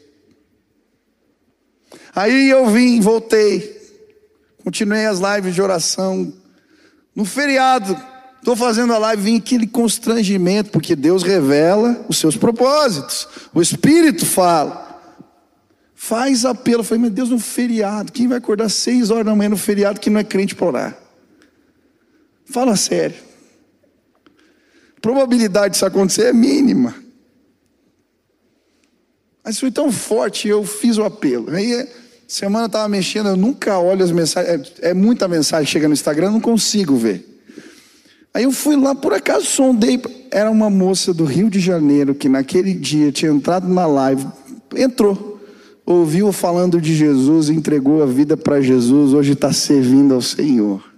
Aí 2.14 2.50
eu 2.50 2.68
vim, 2.68 3.00
voltei, 3.00 3.80
continuei 4.62 5.06
as 5.06 5.18
lives 5.18 5.54
de 5.54 5.62
oração. 5.62 6.32
No 7.16 7.24
feriado, 7.24 7.96
estou 8.38 8.54
fazendo 8.54 8.92
a 8.92 8.98
live, 8.98 9.22
vim 9.22 9.38
aquele 9.38 9.66
constrangimento, 9.66 10.70
porque 10.70 10.94
Deus 10.94 11.22
revela 11.22 12.04
os 12.08 12.18
seus 12.18 12.36
propósitos, 12.36 13.26
o 13.54 13.62
Espírito 13.62 14.26
fala. 14.26 14.91
Faz 16.04 16.44
apelo. 16.44 16.80
Eu 16.80 16.84
falei, 16.84 17.00
meu 17.00 17.10
Deus, 17.10 17.30
no 17.30 17.38
feriado. 17.38 18.10
Quem 18.10 18.26
vai 18.26 18.38
acordar 18.38 18.68
seis 18.68 19.08
horas 19.08 19.24
da 19.24 19.36
manhã 19.36 19.50
no 19.50 19.56
feriado 19.56 20.00
que 20.00 20.10
não 20.10 20.18
é 20.18 20.24
crente 20.24 20.52
para 20.52 20.66
orar? 20.66 20.98
Fala 22.44 22.74
sério. 22.74 23.14
A 24.96 25.00
probabilidade 25.00 25.74
disso 25.74 25.86
acontecer 25.86 26.24
é 26.24 26.32
mínima. 26.32 26.92
Mas 29.44 29.60
foi 29.60 29.70
tão 29.70 29.92
forte, 29.92 30.48
eu 30.48 30.64
fiz 30.64 30.98
o 30.98 31.04
apelo. 31.04 31.54
Aí, 31.54 31.88
semana 32.26 32.64
eu 32.64 32.66
estava 32.66 32.88
mexendo, 32.88 33.28
eu 33.28 33.36
nunca 33.36 33.78
olho 33.78 34.02
as 34.02 34.10
mensagens. 34.10 34.72
É, 34.80 34.90
é 34.90 34.94
muita 34.94 35.28
mensagem 35.28 35.70
chega 35.70 35.86
no 35.86 35.94
Instagram, 35.94 36.26
eu 36.26 36.32
não 36.32 36.40
consigo 36.40 36.96
ver. 36.96 37.40
Aí 38.34 38.42
eu 38.42 38.50
fui 38.50 38.74
lá, 38.74 38.92
por 38.92 39.14
acaso 39.14 39.46
sondei. 39.46 40.02
Era 40.32 40.50
uma 40.50 40.68
moça 40.68 41.14
do 41.14 41.24
Rio 41.24 41.48
de 41.48 41.60
Janeiro 41.60 42.12
que 42.12 42.28
naquele 42.28 42.74
dia 42.74 43.12
tinha 43.12 43.30
entrado 43.30 43.68
na 43.68 43.86
live, 43.86 44.26
entrou 44.74 45.31
ouviu 45.84 46.32
falando 46.32 46.80
de 46.80 46.94
Jesus, 46.94 47.48
entregou 47.48 48.02
a 48.02 48.06
vida 48.06 48.36
para 48.36 48.60
Jesus, 48.60 49.12
hoje 49.12 49.32
está 49.32 49.52
servindo 49.52 50.14
ao 50.14 50.22
Senhor. 50.22 50.92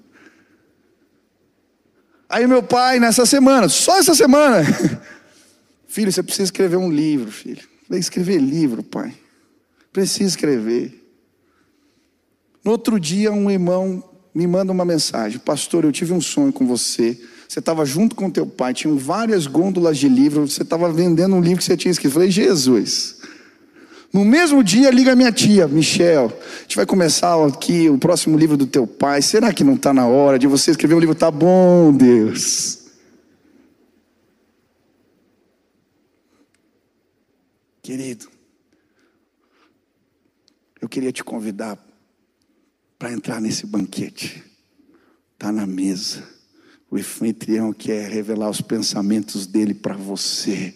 Aí 2.28 2.46
meu 2.46 2.62
pai, 2.62 2.98
nessa 2.98 3.24
semana, 3.24 3.68
só 3.68 3.98
essa 3.98 4.14
semana, 4.14 4.64
filho, 5.86 6.10
você 6.10 6.22
precisa 6.22 6.44
escrever 6.44 6.76
um 6.76 6.90
livro, 6.90 7.30
filho. 7.30 7.62
Falei, 7.86 8.00
escrever 8.00 8.38
livro, 8.38 8.82
pai. 8.82 9.14
Precisa 9.92 10.30
escrever. 10.30 11.00
No 12.64 12.72
outro 12.72 12.98
dia, 12.98 13.30
um 13.30 13.50
irmão 13.50 14.02
me 14.34 14.46
manda 14.46 14.72
uma 14.72 14.84
mensagem: 14.84 15.38
Pastor, 15.38 15.84
eu 15.84 15.92
tive 15.92 16.12
um 16.12 16.20
sonho 16.20 16.52
com 16.52 16.66
você. 16.66 17.20
Você 17.46 17.58
estava 17.60 17.84
junto 17.84 18.16
com 18.16 18.30
teu 18.30 18.46
pai, 18.46 18.74
tinham 18.74 18.96
várias 18.96 19.46
gôndolas 19.46 19.98
de 19.98 20.08
livros, 20.08 20.54
você 20.54 20.62
estava 20.62 20.90
vendendo 20.90 21.36
um 21.36 21.40
livro 21.40 21.58
que 21.58 21.64
você 21.64 21.76
tinha 21.76 21.92
escrito. 21.92 22.08
Eu 22.08 22.14
falei, 22.14 22.30
Jesus. 22.30 23.18
No 24.14 24.24
mesmo 24.24 24.62
dia, 24.62 24.92
liga 24.92 25.16
minha 25.16 25.32
tia, 25.32 25.66
Michel. 25.66 26.26
A 26.26 26.62
gente 26.62 26.76
vai 26.76 26.86
começar 26.86 27.34
aqui 27.44 27.90
o 27.90 27.98
próximo 27.98 28.38
livro 28.38 28.56
do 28.56 28.64
teu 28.64 28.86
pai. 28.86 29.20
Será 29.20 29.52
que 29.52 29.64
não 29.64 29.74
está 29.74 29.92
na 29.92 30.06
hora 30.06 30.38
de 30.38 30.46
você 30.46 30.70
escrever 30.70 30.94
um 30.94 31.00
livro? 31.00 31.16
Tá 31.16 31.32
bom, 31.32 31.92
Deus. 31.92 32.92
Querido, 37.82 38.28
eu 40.80 40.88
queria 40.88 41.10
te 41.10 41.24
convidar 41.24 41.76
para 42.96 43.12
entrar 43.12 43.40
nesse 43.40 43.66
banquete. 43.66 44.44
Está 45.32 45.50
na 45.50 45.66
mesa. 45.66 46.22
O 46.88 46.96
anfitrião 46.96 47.72
quer 47.72 48.08
revelar 48.08 48.48
os 48.48 48.60
pensamentos 48.60 49.44
dele 49.44 49.74
para 49.74 49.96
você. 49.96 50.72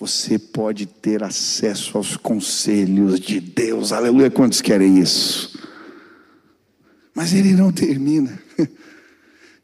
Você 0.00 0.38
pode 0.38 0.86
ter 0.86 1.22
acesso 1.22 1.98
aos 1.98 2.16
conselhos 2.16 3.20
de 3.20 3.38
Deus. 3.38 3.92
Aleluia, 3.92 4.30
quantos 4.30 4.62
querem 4.62 4.98
isso? 4.98 5.60
Mas 7.14 7.34
ele 7.34 7.52
não 7.52 7.70
termina. 7.70 8.42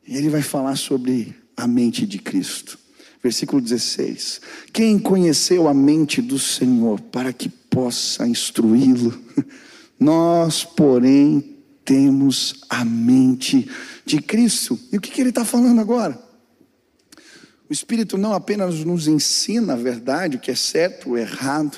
Ele 0.06 0.28
vai 0.28 0.42
falar 0.42 0.76
sobre 0.76 1.34
a 1.56 1.66
mente 1.66 2.06
de 2.06 2.18
Cristo. 2.18 2.78
Versículo 3.20 3.60
16: 3.60 4.40
Quem 4.72 5.00
conheceu 5.00 5.66
a 5.66 5.74
mente 5.74 6.22
do 6.22 6.38
Senhor 6.38 7.00
para 7.00 7.32
que 7.32 7.48
possa 7.48 8.24
instruí-lo? 8.24 9.18
Nós, 9.98 10.62
porém, 10.62 11.56
temos 11.84 12.60
a 12.70 12.84
mente 12.84 13.68
de 14.04 14.20
Cristo. 14.20 14.78
E 14.92 14.96
o 14.96 15.00
que, 15.00 15.20
ele 15.20 15.30
está 15.30 15.44
falando 15.44 15.80
agora? 15.80 16.25
O 17.68 17.72
Espírito 17.72 18.16
não 18.16 18.32
apenas 18.32 18.84
nos 18.84 19.08
ensina 19.08 19.72
a 19.72 19.76
verdade, 19.76 20.36
o 20.36 20.40
que 20.40 20.50
é 20.50 20.54
certo 20.54 21.10
ou 21.10 21.18
errado, 21.18 21.76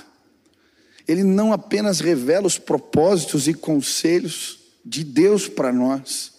ele 1.07 1.25
não 1.25 1.53
apenas 1.53 2.01
revela 2.01 2.47
os 2.47 2.59
propósitos 2.59 3.49
e 3.49 3.55
conselhos 3.55 4.59
de 4.85 5.03
Deus 5.03 5.49
para 5.49 5.73
nós, 5.73 6.33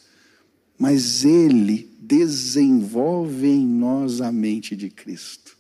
mas 0.77 1.25
ele 1.25 1.89
desenvolve 1.99 3.47
em 3.47 3.65
nós 3.65 4.21
a 4.21 4.31
mente 4.31 4.75
de 4.75 4.89
Cristo. 4.89 5.57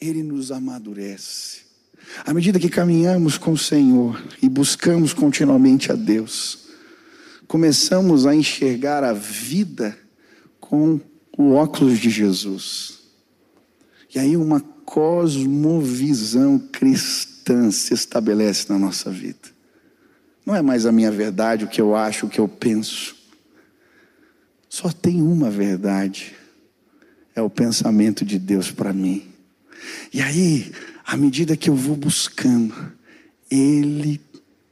Ele 0.00 0.22
nos 0.22 0.50
amadurece. 0.50 1.60
À 2.24 2.32
medida 2.32 2.58
que 2.58 2.70
caminhamos 2.70 3.36
com 3.36 3.52
o 3.52 3.58
Senhor 3.58 4.22
e 4.42 4.48
buscamos 4.48 5.12
continuamente 5.12 5.92
a 5.92 5.94
Deus, 5.94 6.70
começamos 7.46 8.26
a 8.26 8.34
enxergar 8.34 9.04
a 9.04 9.12
vida 9.12 9.96
com 10.58 10.98
o 11.36 11.52
óculos 11.52 11.98
de 11.98 12.08
Jesus. 12.08 12.99
E 14.14 14.18
aí 14.18 14.36
uma 14.36 14.60
cosmovisão 14.60 16.58
cristã 16.58 17.70
se 17.70 17.94
estabelece 17.94 18.66
na 18.68 18.78
nossa 18.78 19.10
vida. 19.10 19.50
Não 20.44 20.54
é 20.54 20.62
mais 20.62 20.84
a 20.84 20.92
minha 20.92 21.12
verdade, 21.12 21.64
o 21.64 21.68
que 21.68 21.80
eu 21.80 21.94
acho, 21.94 22.26
o 22.26 22.28
que 22.28 22.40
eu 22.40 22.48
penso. 22.48 23.14
Só 24.68 24.90
tem 24.90 25.22
uma 25.22 25.50
verdade. 25.50 26.34
É 27.34 27.42
o 27.42 27.48
pensamento 27.48 28.24
de 28.24 28.38
Deus 28.38 28.70
para 28.70 28.92
mim. 28.92 29.28
E 30.12 30.20
aí, 30.20 30.72
à 31.04 31.16
medida 31.16 31.56
que 31.56 31.70
eu 31.70 31.76
vou 31.76 31.94
buscando, 31.96 32.74
Ele 33.50 34.20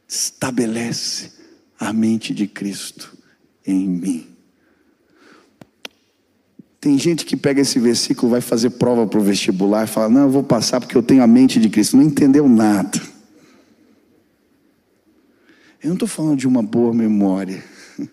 estabelece 0.09 1.33
a 1.79 1.93
mente 1.93 2.35
de 2.35 2.47
Cristo 2.47 3.17
em 3.65 3.89
mim. 3.89 4.38
Tem 6.89 6.99
gente 6.99 7.27
que 7.27 7.37
pega 7.37 7.61
esse 7.61 7.79
versículo, 7.79 8.33
vai 8.33 8.41
fazer 8.41 8.71
prova 8.71 9.07
para 9.07 9.21
o 9.21 9.23
vestibular 9.23 9.85
e 9.85 9.87
fala: 9.87 10.09
Não, 10.09 10.23
eu 10.23 10.31
vou 10.31 10.43
passar 10.43 10.81
porque 10.81 10.97
eu 10.97 11.03
tenho 11.03 11.23
a 11.23 11.27
mente 11.27 11.61
de 11.61 11.69
Cristo. 11.69 11.99
Não 11.99 12.03
entendeu 12.03 12.49
nada. 12.49 12.99
Eu 15.83 15.89
não 15.89 15.93
estou 15.93 16.09
falando 16.09 16.39
de 16.39 16.49
uma 16.49 16.63
boa 16.63 16.95
memória. 16.95 17.63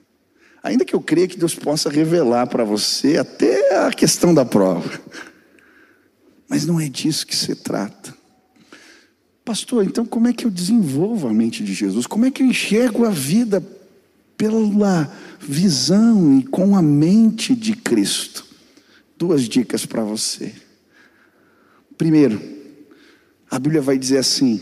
Ainda 0.61 0.83
que 0.83 0.93
eu 0.93 0.99
creia 0.99 1.25
que 1.25 1.39
Deus 1.39 1.55
possa 1.55 1.89
revelar 1.89 2.47
para 2.47 2.65
você 2.65 3.15
até 3.15 3.77
a 3.85 3.91
questão 3.91 4.33
da 4.33 4.43
prova. 4.43 4.99
Mas 6.49 6.65
não 6.65 6.77
é 6.77 6.89
disso 6.89 7.25
que 7.25 7.33
se 7.35 7.55
trata. 7.55 8.13
Pastor, 9.45 9.85
então 9.85 10.05
como 10.05 10.27
é 10.27 10.33
que 10.33 10.45
eu 10.45 10.51
desenvolvo 10.51 11.29
a 11.29 11.33
mente 11.33 11.63
de 11.63 11.73
Jesus? 11.73 12.05
Como 12.05 12.25
é 12.25 12.29
que 12.29 12.43
eu 12.43 12.47
enxergo 12.47 13.05
a 13.05 13.09
vida 13.09 13.65
pela 14.35 15.09
visão 15.39 16.37
e 16.37 16.43
com 16.43 16.75
a 16.75 16.81
mente 16.81 17.55
de 17.55 17.73
Cristo? 17.73 18.44
Duas 19.17 19.43
dicas 19.43 19.85
para 19.85 20.03
você. 20.03 20.53
Primeiro, 21.97 22.41
a 23.49 23.57
Bíblia 23.57 23.81
vai 23.81 23.97
dizer 23.97 24.17
assim: 24.17 24.61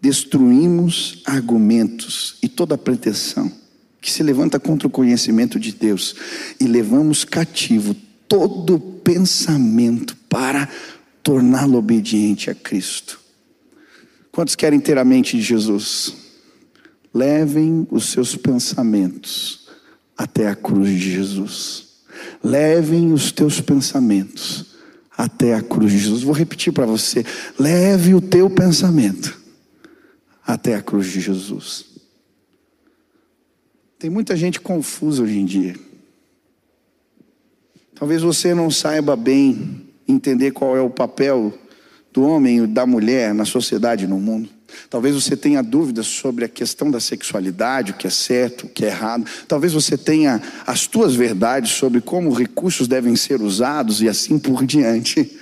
destruímos 0.00 1.22
argumentos 1.26 2.38
e 2.42 2.48
toda 2.48 2.78
pretensão 2.78 3.50
que 4.00 4.10
se 4.12 4.22
levanta 4.22 4.60
contra 4.60 4.86
o 4.86 4.90
conhecimento 4.90 5.58
de 5.58 5.72
Deus 5.72 6.14
e 6.60 6.66
levamos 6.66 7.24
cativo 7.24 7.94
todo 8.28 8.78
pensamento 8.78 10.16
para 10.28 10.68
torná-lo 11.22 11.78
obediente 11.78 12.50
a 12.50 12.54
Cristo. 12.54 13.20
Quantos 14.30 14.54
querem 14.54 14.78
ter 14.78 14.96
a 14.98 15.04
mente 15.04 15.36
de 15.36 15.42
Jesus? 15.42 16.14
Levem 17.12 17.86
os 17.90 18.10
seus 18.10 18.36
pensamentos 18.36 19.66
até 20.16 20.46
a 20.46 20.54
cruz 20.54 20.90
de 20.90 21.10
Jesus 21.10 21.85
levem 22.46 23.12
os 23.12 23.32
teus 23.32 23.60
pensamentos 23.60 24.76
até 25.16 25.54
a 25.54 25.62
cruz 25.62 25.90
de 25.90 25.98
Jesus. 25.98 26.22
Vou 26.22 26.32
repetir 26.32 26.72
para 26.72 26.86
você: 26.86 27.24
leve 27.58 28.14
o 28.14 28.20
teu 28.20 28.48
pensamento 28.48 29.38
até 30.46 30.76
a 30.76 30.82
cruz 30.82 31.08
de 31.08 31.20
Jesus. 31.20 31.86
Tem 33.98 34.08
muita 34.08 34.36
gente 34.36 34.60
confusa 34.60 35.22
hoje 35.22 35.38
em 35.38 35.44
dia. 35.44 35.74
Talvez 37.94 38.22
você 38.22 38.54
não 38.54 38.70
saiba 38.70 39.16
bem 39.16 39.88
entender 40.06 40.52
qual 40.52 40.76
é 40.76 40.80
o 40.80 40.90
papel 40.90 41.52
do 42.12 42.22
homem 42.22 42.58
e 42.58 42.66
da 42.66 42.86
mulher 42.86 43.34
na 43.34 43.44
sociedade 43.44 44.06
no 44.06 44.20
mundo. 44.20 44.50
Talvez 44.88 45.14
você 45.14 45.36
tenha 45.36 45.62
dúvidas 45.62 46.06
sobre 46.06 46.44
a 46.44 46.48
questão 46.48 46.90
da 46.90 47.00
sexualidade, 47.00 47.92
o 47.92 47.94
que 47.94 48.06
é 48.06 48.10
certo, 48.10 48.66
o 48.66 48.68
que 48.68 48.84
é 48.84 48.88
errado. 48.88 49.26
Talvez 49.46 49.72
você 49.72 49.96
tenha 49.96 50.40
as 50.66 50.86
tuas 50.86 51.14
verdades 51.14 51.72
sobre 51.72 52.00
como 52.00 52.32
recursos 52.32 52.88
devem 52.88 53.16
ser 53.16 53.40
usados 53.40 54.02
e 54.02 54.08
assim 54.08 54.38
por 54.38 54.64
diante. 54.64 55.38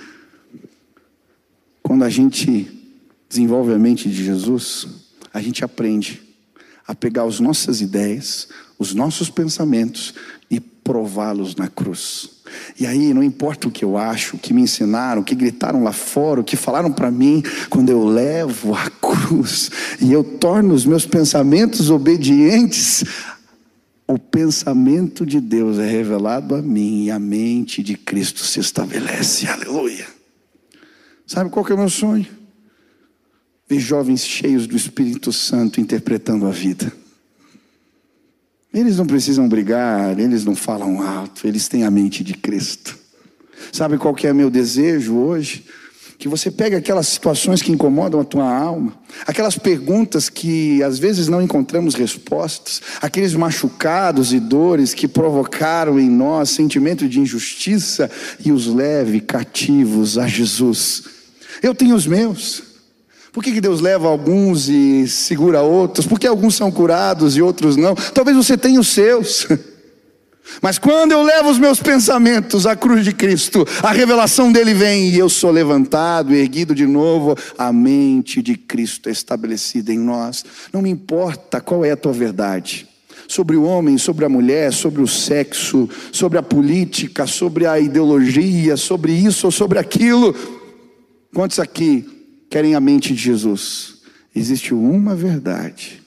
Quando 1.81 2.03
a 2.03 2.09
gente 2.09 2.71
desenvolve 3.29 3.73
a 3.73 3.79
mente 3.79 4.09
de 4.09 4.23
Jesus, 4.23 4.87
a 5.33 5.41
gente 5.41 5.63
aprende 5.63 6.21
a 6.87 6.93
pegar 6.93 7.23
as 7.23 7.39
nossas 7.39 7.81
ideias, 7.81 8.47
os 8.77 8.93
nossos 8.93 9.29
pensamentos 9.29 10.13
e 10.49 10.59
prová-los 10.59 11.55
na 11.55 11.67
cruz. 11.67 12.34
E 12.79 12.85
aí, 12.85 13.13
não 13.13 13.23
importa 13.23 13.67
o 13.67 13.71
que 13.71 13.83
eu 13.83 13.97
acho, 13.97 14.35
o 14.35 14.39
que 14.39 14.53
me 14.53 14.61
ensinaram, 14.61 15.21
o 15.21 15.25
que 15.25 15.35
gritaram 15.35 15.83
lá 15.83 15.91
fora, 15.91 16.41
o 16.41 16.43
que 16.43 16.55
falaram 16.55 16.91
para 16.91 17.09
mim, 17.09 17.43
quando 17.69 17.89
eu 17.89 18.05
levo 18.05 18.73
a 18.73 18.89
cruz 19.01 19.71
e 19.99 20.11
eu 20.11 20.23
torno 20.23 20.73
os 20.73 20.85
meus 20.85 21.05
pensamentos 21.05 21.89
obedientes, 21.89 23.03
o 24.07 24.19
pensamento 24.19 25.25
de 25.25 25.39
Deus 25.39 25.79
é 25.79 25.89
revelado 25.89 26.55
a 26.55 26.61
mim 26.61 27.05
e 27.05 27.11
a 27.11 27.17
mente 27.17 27.81
de 27.81 27.95
Cristo 27.95 28.43
se 28.43 28.59
estabelece. 28.59 29.47
Aleluia. 29.47 30.05
Sabe 31.25 31.49
qual 31.49 31.65
que 31.65 31.71
é 31.71 31.75
o 31.75 31.79
meu 31.79 31.89
sonho? 31.89 32.27
Ver 33.67 33.79
jovens 33.79 34.23
cheios 34.23 34.67
do 34.67 34.75
Espírito 34.75 35.33
Santo 35.33 35.81
interpretando 35.81 36.45
a 36.45 36.51
vida. 36.51 36.91
Eles 38.75 38.97
não 38.97 39.07
precisam 39.07 39.47
brigar, 39.47 40.19
eles 40.19 40.43
não 40.43 40.53
falam 40.53 41.01
alto, 41.01 41.47
eles 41.47 41.69
têm 41.69 41.85
a 41.85 41.89
mente 41.89 42.25
de 42.25 42.33
Cristo. 42.33 42.97
Sabe 43.71 43.97
qual 43.97 44.13
que 44.13 44.27
é 44.27 44.33
meu 44.33 44.49
desejo 44.49 45.15
hoje? 45.15 45.63
Que 46.19 46.27
você 46.27 46.51
pegue 46.51 46.75
aquelas 46.75 47.07
situações 47.07 47.61
que 47.61 47.71
incomodam 47.71 48.19
a 48.19 48.25
tua 48.25 48.53
alma, 48.53 48.93
aquelas 49.25 49.57
perguntas 49.57 50.27
que 50.27 50.83
às 50.83 50.99
vezes 50.99 51.29
não 51.29 51.41
encontramos 51.41 51.95
respostas, 51.95 52.81
aqueles 53.01 53.33
machucados 53.33 54.33
e 54.33 54.41
dores 54.41 54.93
que 54.93 55.07
provocaram 55.07 55.97
em 55.97 56.09
nós 56.09 56.49
sentimento 56.49 57.07
de 57.07 57.21
injustiça 57.21 58.11
e 58.43 58.51
os 58.51 58.67
leve 58.67 59.21
cativos 59.21 60.17
a 60.17 60.27
Jesus. 60.27 61.03
Eu 61.63 61.73
tenho 61.73 61.95
os 61.95 62.05
meus. 62.05 62.74
Por 63.35 63.43
que, 63.43 63.51
que 63.51 63.59
Deus 63.59 63.81
leva 63.81 64.07
alguns 64.07 64.69
e 64.69 65.09
segura 65.09 65.61
outros? 65.61 66.07
Por 66.07 66.17
que 66.17 66.25
alguns 66.25 66.55
são 66.55 66.71
curados 66.71 67.35
e 67.35 67.41
outros 67.41 67.75
não? 67.75 67.93
Talvez 67.93 68.37
você 68.37 68.57
tenha 68.57 68.79
os 68.79 68.87
seus. 68.87 69.45
Mas 70.61 70.79
quando 70.79 71.11
eu 71.11 71.21
levo 71.21 71.49
os 71.49 71.59
meus 71.59 71.81
pensamentos 71.81 72.65
à 72.65 72.77
cruz 72.77 73.03
de 73.03 73.11
Cristo, 73.11 73.67
a 73.83 73.91
revelação 73.91 74.53
dele 74.53 74.73
vem 74.73 75.09
e 75.09 75.19
eu 75.19 75.27
sou 75.27 75.51
levantado, 75.51 76.33
erguido 76.33 76.73
de 76.73 76.87
novo, 76.87 77.35
a 77.57 77.73
mente 77.73 78.41
de 78.41 78.55
Cristo 78.55 79.09
é 79.09 79.11
estabelecida 79.11 79.91
em 79.91 79.99
nós. 79.99 80.45
Não 80.71 80.81
me 80.81 80.89
importa 80.89 81.59
qual 81.59 81.83
é 81.83 81.91
a 81.91 81.97
tua 81.97 82.13
verdade 82.13 82.87
sobre 83.27 83.57
o 83.57 83.63
homem, 83.63 83.97
sobre 83.97 84.23
a 84.23 84.29
mulher, 84.29 84.71
sobre 84.71 85.01
o 85.01 85.07
sexo, 85.07 85.89
sobre 86.09 86.37
a 86.37 86.43
política, 86.43 87.27
sobre 87.27 87.65
a 87.65 87.77
ideologia, 87.77 88.77
sobre 88.77 89.11
isso 89.11 89.47
ou 89.47 89.51
sobre 89.51 89.77
aquilo. 89.77 90.33
Quantos 91.33 91.59
aqui 91.59 92.14
querem 92.49 92.75
a 92.75 92.79
mente 92.79 93.13
de 93.13 93.21
Jesus. 93.21 94.01
Existe 94.33 94.73
uma 94.73 95.15
verdade. 95.15 96.01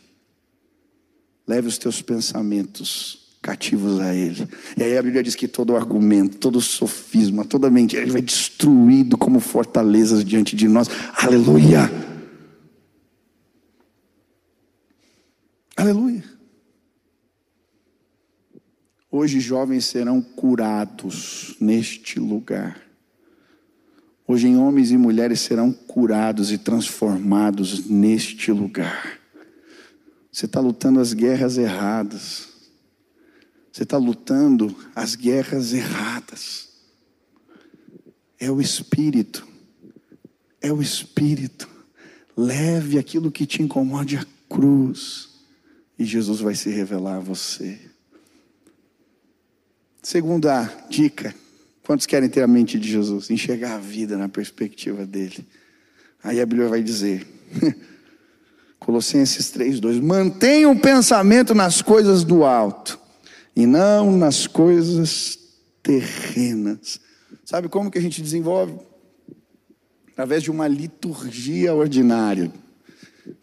Leve 1.47 1.69
os 1.69 1.79
teus 1.79 2.03
pensamentos 2.03 3.37
cativos 3.41 4.01
a 4.01 4.15
Ele. 4.15 4.47
E 4.77 4.83
aí 4.83 4.99
a 4.99 5.03
Bíblia 5.03 5.23
diz 5.23 5.35
que 5.35 5.49
todo 5.49 5.77
argumento, 5.77 6.37
todo 6.39 6.61
sofisma, 6.61 7.45
toda 7.45 7.71
mentira, 7.71 8.03
ele 8.03 8.11
vai 8.11 8.21
destruído 8.21 9.17
como 9.17 9.41
fortalezas 9.41 10.25
diante 10.25 10.55
de 10.55 10.69
nós. 10.69 10.89
Aleluia! 11.15 11.91
Aleluia! 15.77 16.25
Hoje 19.11 19.41
jovens 19.41 19.87
serão 19.87 20.21
curados 20.21 21.57
neste 21.59 22.21
lugar 22.21 22.88
Hoje, 24.31 24.47
em 24.47 24.59
homens 24.59 24.91
e 24.91 24.99
mulheres 24.99 25.41
serão 25.41 25.73
curados 25.73 26.53
e 26.53 26.59
transformados 26.59 27.87
neste 27.89 28.53
lugar. 28.53 29.19
Você 30.31 30.45
está 30.45 30.61
lutando 30.61 31.01
as 31.01 31.15
guerras 31.15 31.57
erradas. 31.57 32.47
Você 33.73 33.85
está 33.85 33.97
lutando 33.97 34.77
as 34.95 35.15
guerras 35.15 35.73
erradas. 35.73 36.69
É 38.39 38.51
o 38.51 38.61
Espírito. 38.61 39.49
É 40.61 40.71
o 40.71 40.83
Espírito. 40.83 41.67
Leve 42.37 42.99
aquilo 42.99 43.33
que 43.33 43.47
te 43.47 43.63
incomode 43.63 44.19
à 44.19 44.27
cruz. 44.47 45.31
E 45.99 46.05
Jesus 46.05 46.41
vai 46.41 46.55
se 46.55 46.69
revelar 46.69 47.17
a 47.17 47.21
você. 47.21 47.81
Segunda 50.03 50.71
dica: 50.91 51.35
quantos 51.89 52.05
querem 52.05 52.29
ter 52.29 52.43
a 52.43 52.47
mente 52.47 52.79
de 52.79 52.87
Jesus? 52.87 53.31
Enxergar 53.31 53.77
a 53.77 53.79
vida 53.79 54.19
na 54.19 54.29
perspectiva 54.29 55.07
dele. 55.07 55.49
Aí 56.23 56.39
a 56.39 56.45
Bíblia 56.45 56.69
vai 56.69 56.83
dizer. 56.83 57.27
Colossenses 58.79 59.51
3:2 59.53 60.03
Mantenha 60.03 60.69
o 60.69 60.79
pensamento 60.79 61.55
nas 61.55 61.81
coisas 61.81 62.25
do 62.25 62.45
alto 62.45 63.01
e 63.57 63.67
não 63.67 64.15
nas 64.15 64.47
coisas 64.47 65.39
terrenas. 65.83 67.01
Sabe 67.43 67.71
como 67.71 67.91
que 67.91 67.97
a 67.97 68.03
gente 68.03 68.21
desenvolve? 68.21 68.75
Através 70.13 70.43
de 70.43 70.51
uma 70.51 70.69
liturgia 70.69 71.73
ordinária, 71.73 72.53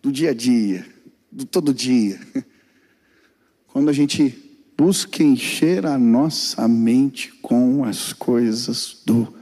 do 0.03 0.11
dia 0.11 0.29
a 0.29 0.33
dia, 0.35 0.85
do 1.31 1.47
todo 1.47 1.73
dia. 1.73 2.19
Quando 3.73 3.89
a 3.89 3.93
gente 3.93 4.44
busca 4.77 5.23
encher 5.23 5.85
a 5.85 5.97
nossa 5.97 6.67
mente 6.67 7.31
com 7.41 7.83
as 7.83 8.11
coisas 8.11 8.97
do 9.05 9.33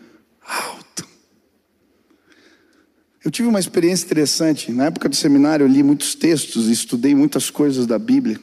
alto. 0.45 1.07
Eu 3.23 3.31
tive 3.31 3.47
uma 3.47 3.59
experiência 3.59 4.05
interessante. 4.05 4.71
Na 4.71 4.85
época 4.85 5.09
do 5.09 5.15
seminário, 5.15 5.63
eu 5.63 5.67
li 5.67 5.81
muitos 5.81 6.13
textos, 6.13 6.67
estudei 6.67 7.15
muitas 7.15 7.49
coisas 7.49 7.87
da 7.87 7.97
Bíblia. 7.97 8.39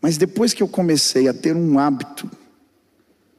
Mas 0.00 0.18
depois 0.18 0.52
que 0.52 0.62
eu 0.62 0.68
comecei 0.68 1.28
a 1.28 1.34
ter 1.34 1.56
um 1.56 1.78
hábito 1.78 2.30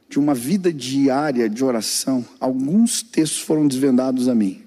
de 0.08 0.18
uma 0.18 0.34
vida 0.34 0.72
diária 0.72 1.48
de 1.48 1.62
oração, 1.62 2.26
alguns 2.40 3.02
textos 3.02 3.40
foram 3.40 3.68
desvendados 3.68 4.26
a 4.26 4.34
mim. 4.34 4.62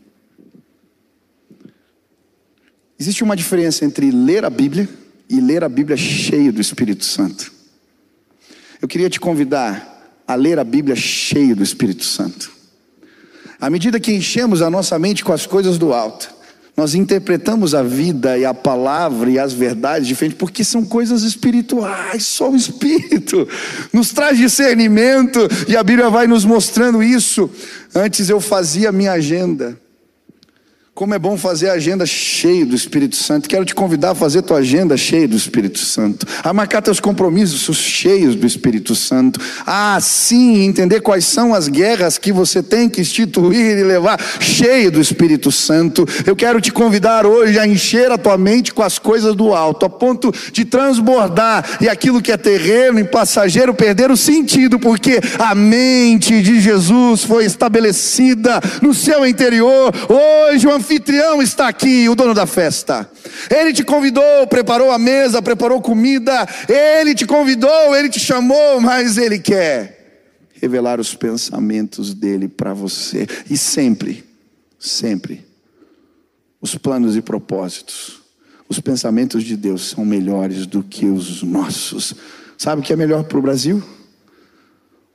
Existe 2.98 3.24
uma 3.24 3.36
diferença 3.36 3.84
entre 3.84 4.12
ler 4.12 4.46
a 4.46 4.50
Bíblia 4.50 4.88
e 5.32 5.40
ler 5.40 5.64
a 5.64 5.70
Bíblia 5.70 5.96
cheio 5.96 6.52
do 6.52 6.60
Espírito 6.60 7.06
Santo. 7.06 7.52
Eu 8.82 8.88
queria 8.88 9.10
te 9.10 9.18
convidar 9.18 10.22
a 10.28 10.36
ler 10.36 10.60
a 10.60 10.64
Bíblia 10.64 10.96
cheio 10.96 11.56
do 11.56 11.64
Espírito 11.64 12.04
Santo. 12.04 12.52
À 13.60 13.70
medida 13.70 14.00
que 14.00 14.12
enchemos 14.12 14.62
a 14.62 14.70
nossa 14.70 15.00
mente 15.00 15.24
com 15.24 15.32
as 15.32 15.46
coisas 15.46 15.78
do 15.78 15.94
alto, 15.94 16.30
nós 16.76 16.96
interpretamos 16.96 17.74
a 17.74 17.82
vida 17.82 18.38
e 18.38 18.44
a 18.44 18.54
palavra 18.54 19.30
e 19.30 19.40
as 19.40 19.54
verdades 19.54 20.08
diferente, 20.08 20.36
porque 20.36 20.64
são 20.64 20.84
coisas 20.84 21.24
espirituais, 21.24 22.26
só 22.26 22.52
o 22.52 22.56
Espírito 22.56 23.48
nos 23.94 24.12
traz 24.12 24.38
discernimento 24.38 25.40
e 25.68 25.78
a 25.78 25.84
Bíblia 25.84 26.10
vai 26.10 26.28
nos 26.28 26.44
mostrando 26.44 27.02
isso. 27.02 27.50
Antes 27.96 28.30
eu 28.30 28.42
fazia 28.42 28.92
minha 28.92 29.14
agenda, 29.14 29.80
como 31.02 31.16
é 31.16 31.18
bom 31.18 31.36
fazer 31.36 31.68
a 31.68 31.74
agenda 31.74 32.06
cheia 32.06 32.64
do 32.64 32.76
Espírito 32.76 33.16
Santo. 33.16 33.50
Quero 33.50 33.66
te 33.66 33.74
convidar 33.74 34.12
a 34.12 34.16
fazer 34.16 34.44
tua 34.44 34.58
agenda 34.58 34.96
cheia 34.96 35.28
do 35.28 35.36
Espírito 35.36 35.80
Santo. 35.80 36.28
A 36.44 36.54
marcar 36.54 36.80
teus 36.80 37.00
compromissos 37.00 37.76
cheios 37.76 38.36
do 38.36 38.46
Espírito 38.46 38.94
Santo. 38.94 39.42
A 39.66 40.00
sim 40.00 40.64
entender 40.64 41.02
quais 41.02 41.26
são 41.26 41.56
as 41.56 41.68
guerras 41.68 42.20
que 42.20 42.32
você 42.32 42.62
tem 42.62 42.88
que 42.88 43.02
instituir 43.02 43.80
e 43.80 43.84
levar 43.84 44.20
cheio 44.40 44.92
do 44.92 45.02
Espírito 45.02 45.52
Santo. 45.52 46.08
Eu 46.24 46.36
quero 46.36 46.62
te 46.62 46.72
convidar 46.72 47.26
hoje 47.26 47.58
a 47.58 47.66
encher 47.66 48.12
a 48.12 48.18
tua 48.20 48.38
mente 48.38 48.72
com 48.72 48.84
as 48.84 49.00
coisas 49.00 49.34
do 49.34 49.56
alto, 49.56 49.88
a 49.88 49.90
ponto 49.90 50.32
de 50.54 50.66
transbordar 50.66 51.80
e 51.82 51.90
aquilo 51.90 52.22
que 52.22 52.32
é 52.32 52.38
terreno 52.38 53.00
e 53.00 53.04
passageiro 53.04 53.74
perder 53.74 54.12
o 54.12 54.16
sentido, 54.16 54.78
porque 54.78 55.20
a 55.40 55.56
mente 55.56 56.44
de 56.44 56.62
Jesus 56.62 57.24
foi 57.24 57.46
estabelecida 57.46 58.62
no 58.84 58.94
seu 58.94 59.26
interior. 59.26 59.92
Hoje, 60.08 60.68
uma 60.68 60.91
anfitrião 60.92 61.42
está 61.42 61.70
aqui, 61.70 62.10
o 62.10 62.16
dono 62.16 62.34
da 62.34 62.46
festa. 62.46 63.10
Ele 63.50 63.72
te 63.72 63.84
convidou, 63.84 64.46
preparou 64.48 64.92
a 64.92 65.00
mesa, 65.00 65.42
preparou 65.42 65.82
comida. 65.82 66.46
Ele 66.68 67.16
te 67.16 67.26
convidou, 67.26 67.96
ele 67.96 68.10
te 68.10 68.20
chamou, 68.20 68.82
mas 68.82 69.18
ele 69.18 69.40
quer 69.40 70.00
revelar 70.62 71.00
os 71.00 71.16
pensamentos 71.16 72.14
dele 72.14 72.48
para 72.48 72.74
você. 72.74 73.26
E 73.50 73.58
sempre, 73.58 74.24
sempre, 74.78 75.46
os 76.60 76.76
planos 76.76 77.16
e 77.16 77.22
propósitos, 77.22 78.22
os 78.68 78.80
pensamentos 78.80 79.44
de 79.44 79.56
Deus 79.56 79.90
são 79.90 80.06
melhores 80.06 80.66
do 80.66 80.84
que 80.84 81.06
os 81.06 81.42
nossos. 81.42 82.14
Sabe 82.58 82.82
o 82.82 82.84
que 82.84 82.94
é 82.94 82.96
melhor 82.96 83.24
para 83.24 83.38
o 83.38 83.42
Brasil? 83.42 83.82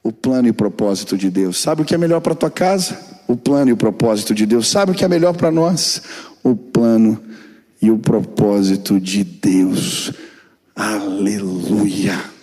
O 0.03 0.11
plano 0.11 0.49
e 0.49 0.53
propósito 0.53 1.17
de 1.19 1.31
Deus. 1.31 1.59
Sabe 1.59 1.83
o 1.83 1.85
que 1.85 1.95
é 1.95 1.99
melhor 1.99 2.21
para 2.21 2.33
a 2.33 2.37
tua 2.37 2.51
casa? 2.51 3.16
O 3.27 3.37
plano 3.37 3.71
e 3.71 3.73
o 3.73 3.77
propósito 3.77 4.35
de 4.35 4.47
Deus. 4.47 4.69
Sabe 4.69 4.93
o 4.93 4.95
que 4.95 5.05
é 5.05 5.09
melhor 5.09 5.35
para 5.35 5.51
nós? 5.51 6.03
O 6.43 6.55
plano 6.55 7.23
e 7.81 7.91
o 7.91 7.99
propósito 7.99 9.01
de 9.01 9.25
Deus. 9.25 10.13
Aleluia. 10.75 12.37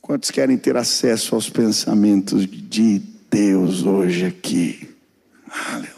Quantos 0.00 0.30
querem 0.30 0.56
ter 0.56 0.76
acesso 0.76 1.34
aos 1.34 1.50
pensamentos 1.50 2.46
de 2.46 3.02
Deus 3.30 3.82
hoje 3.84 4.24
aqui? 4.24 4.88
Aleluia. 5.50 5.95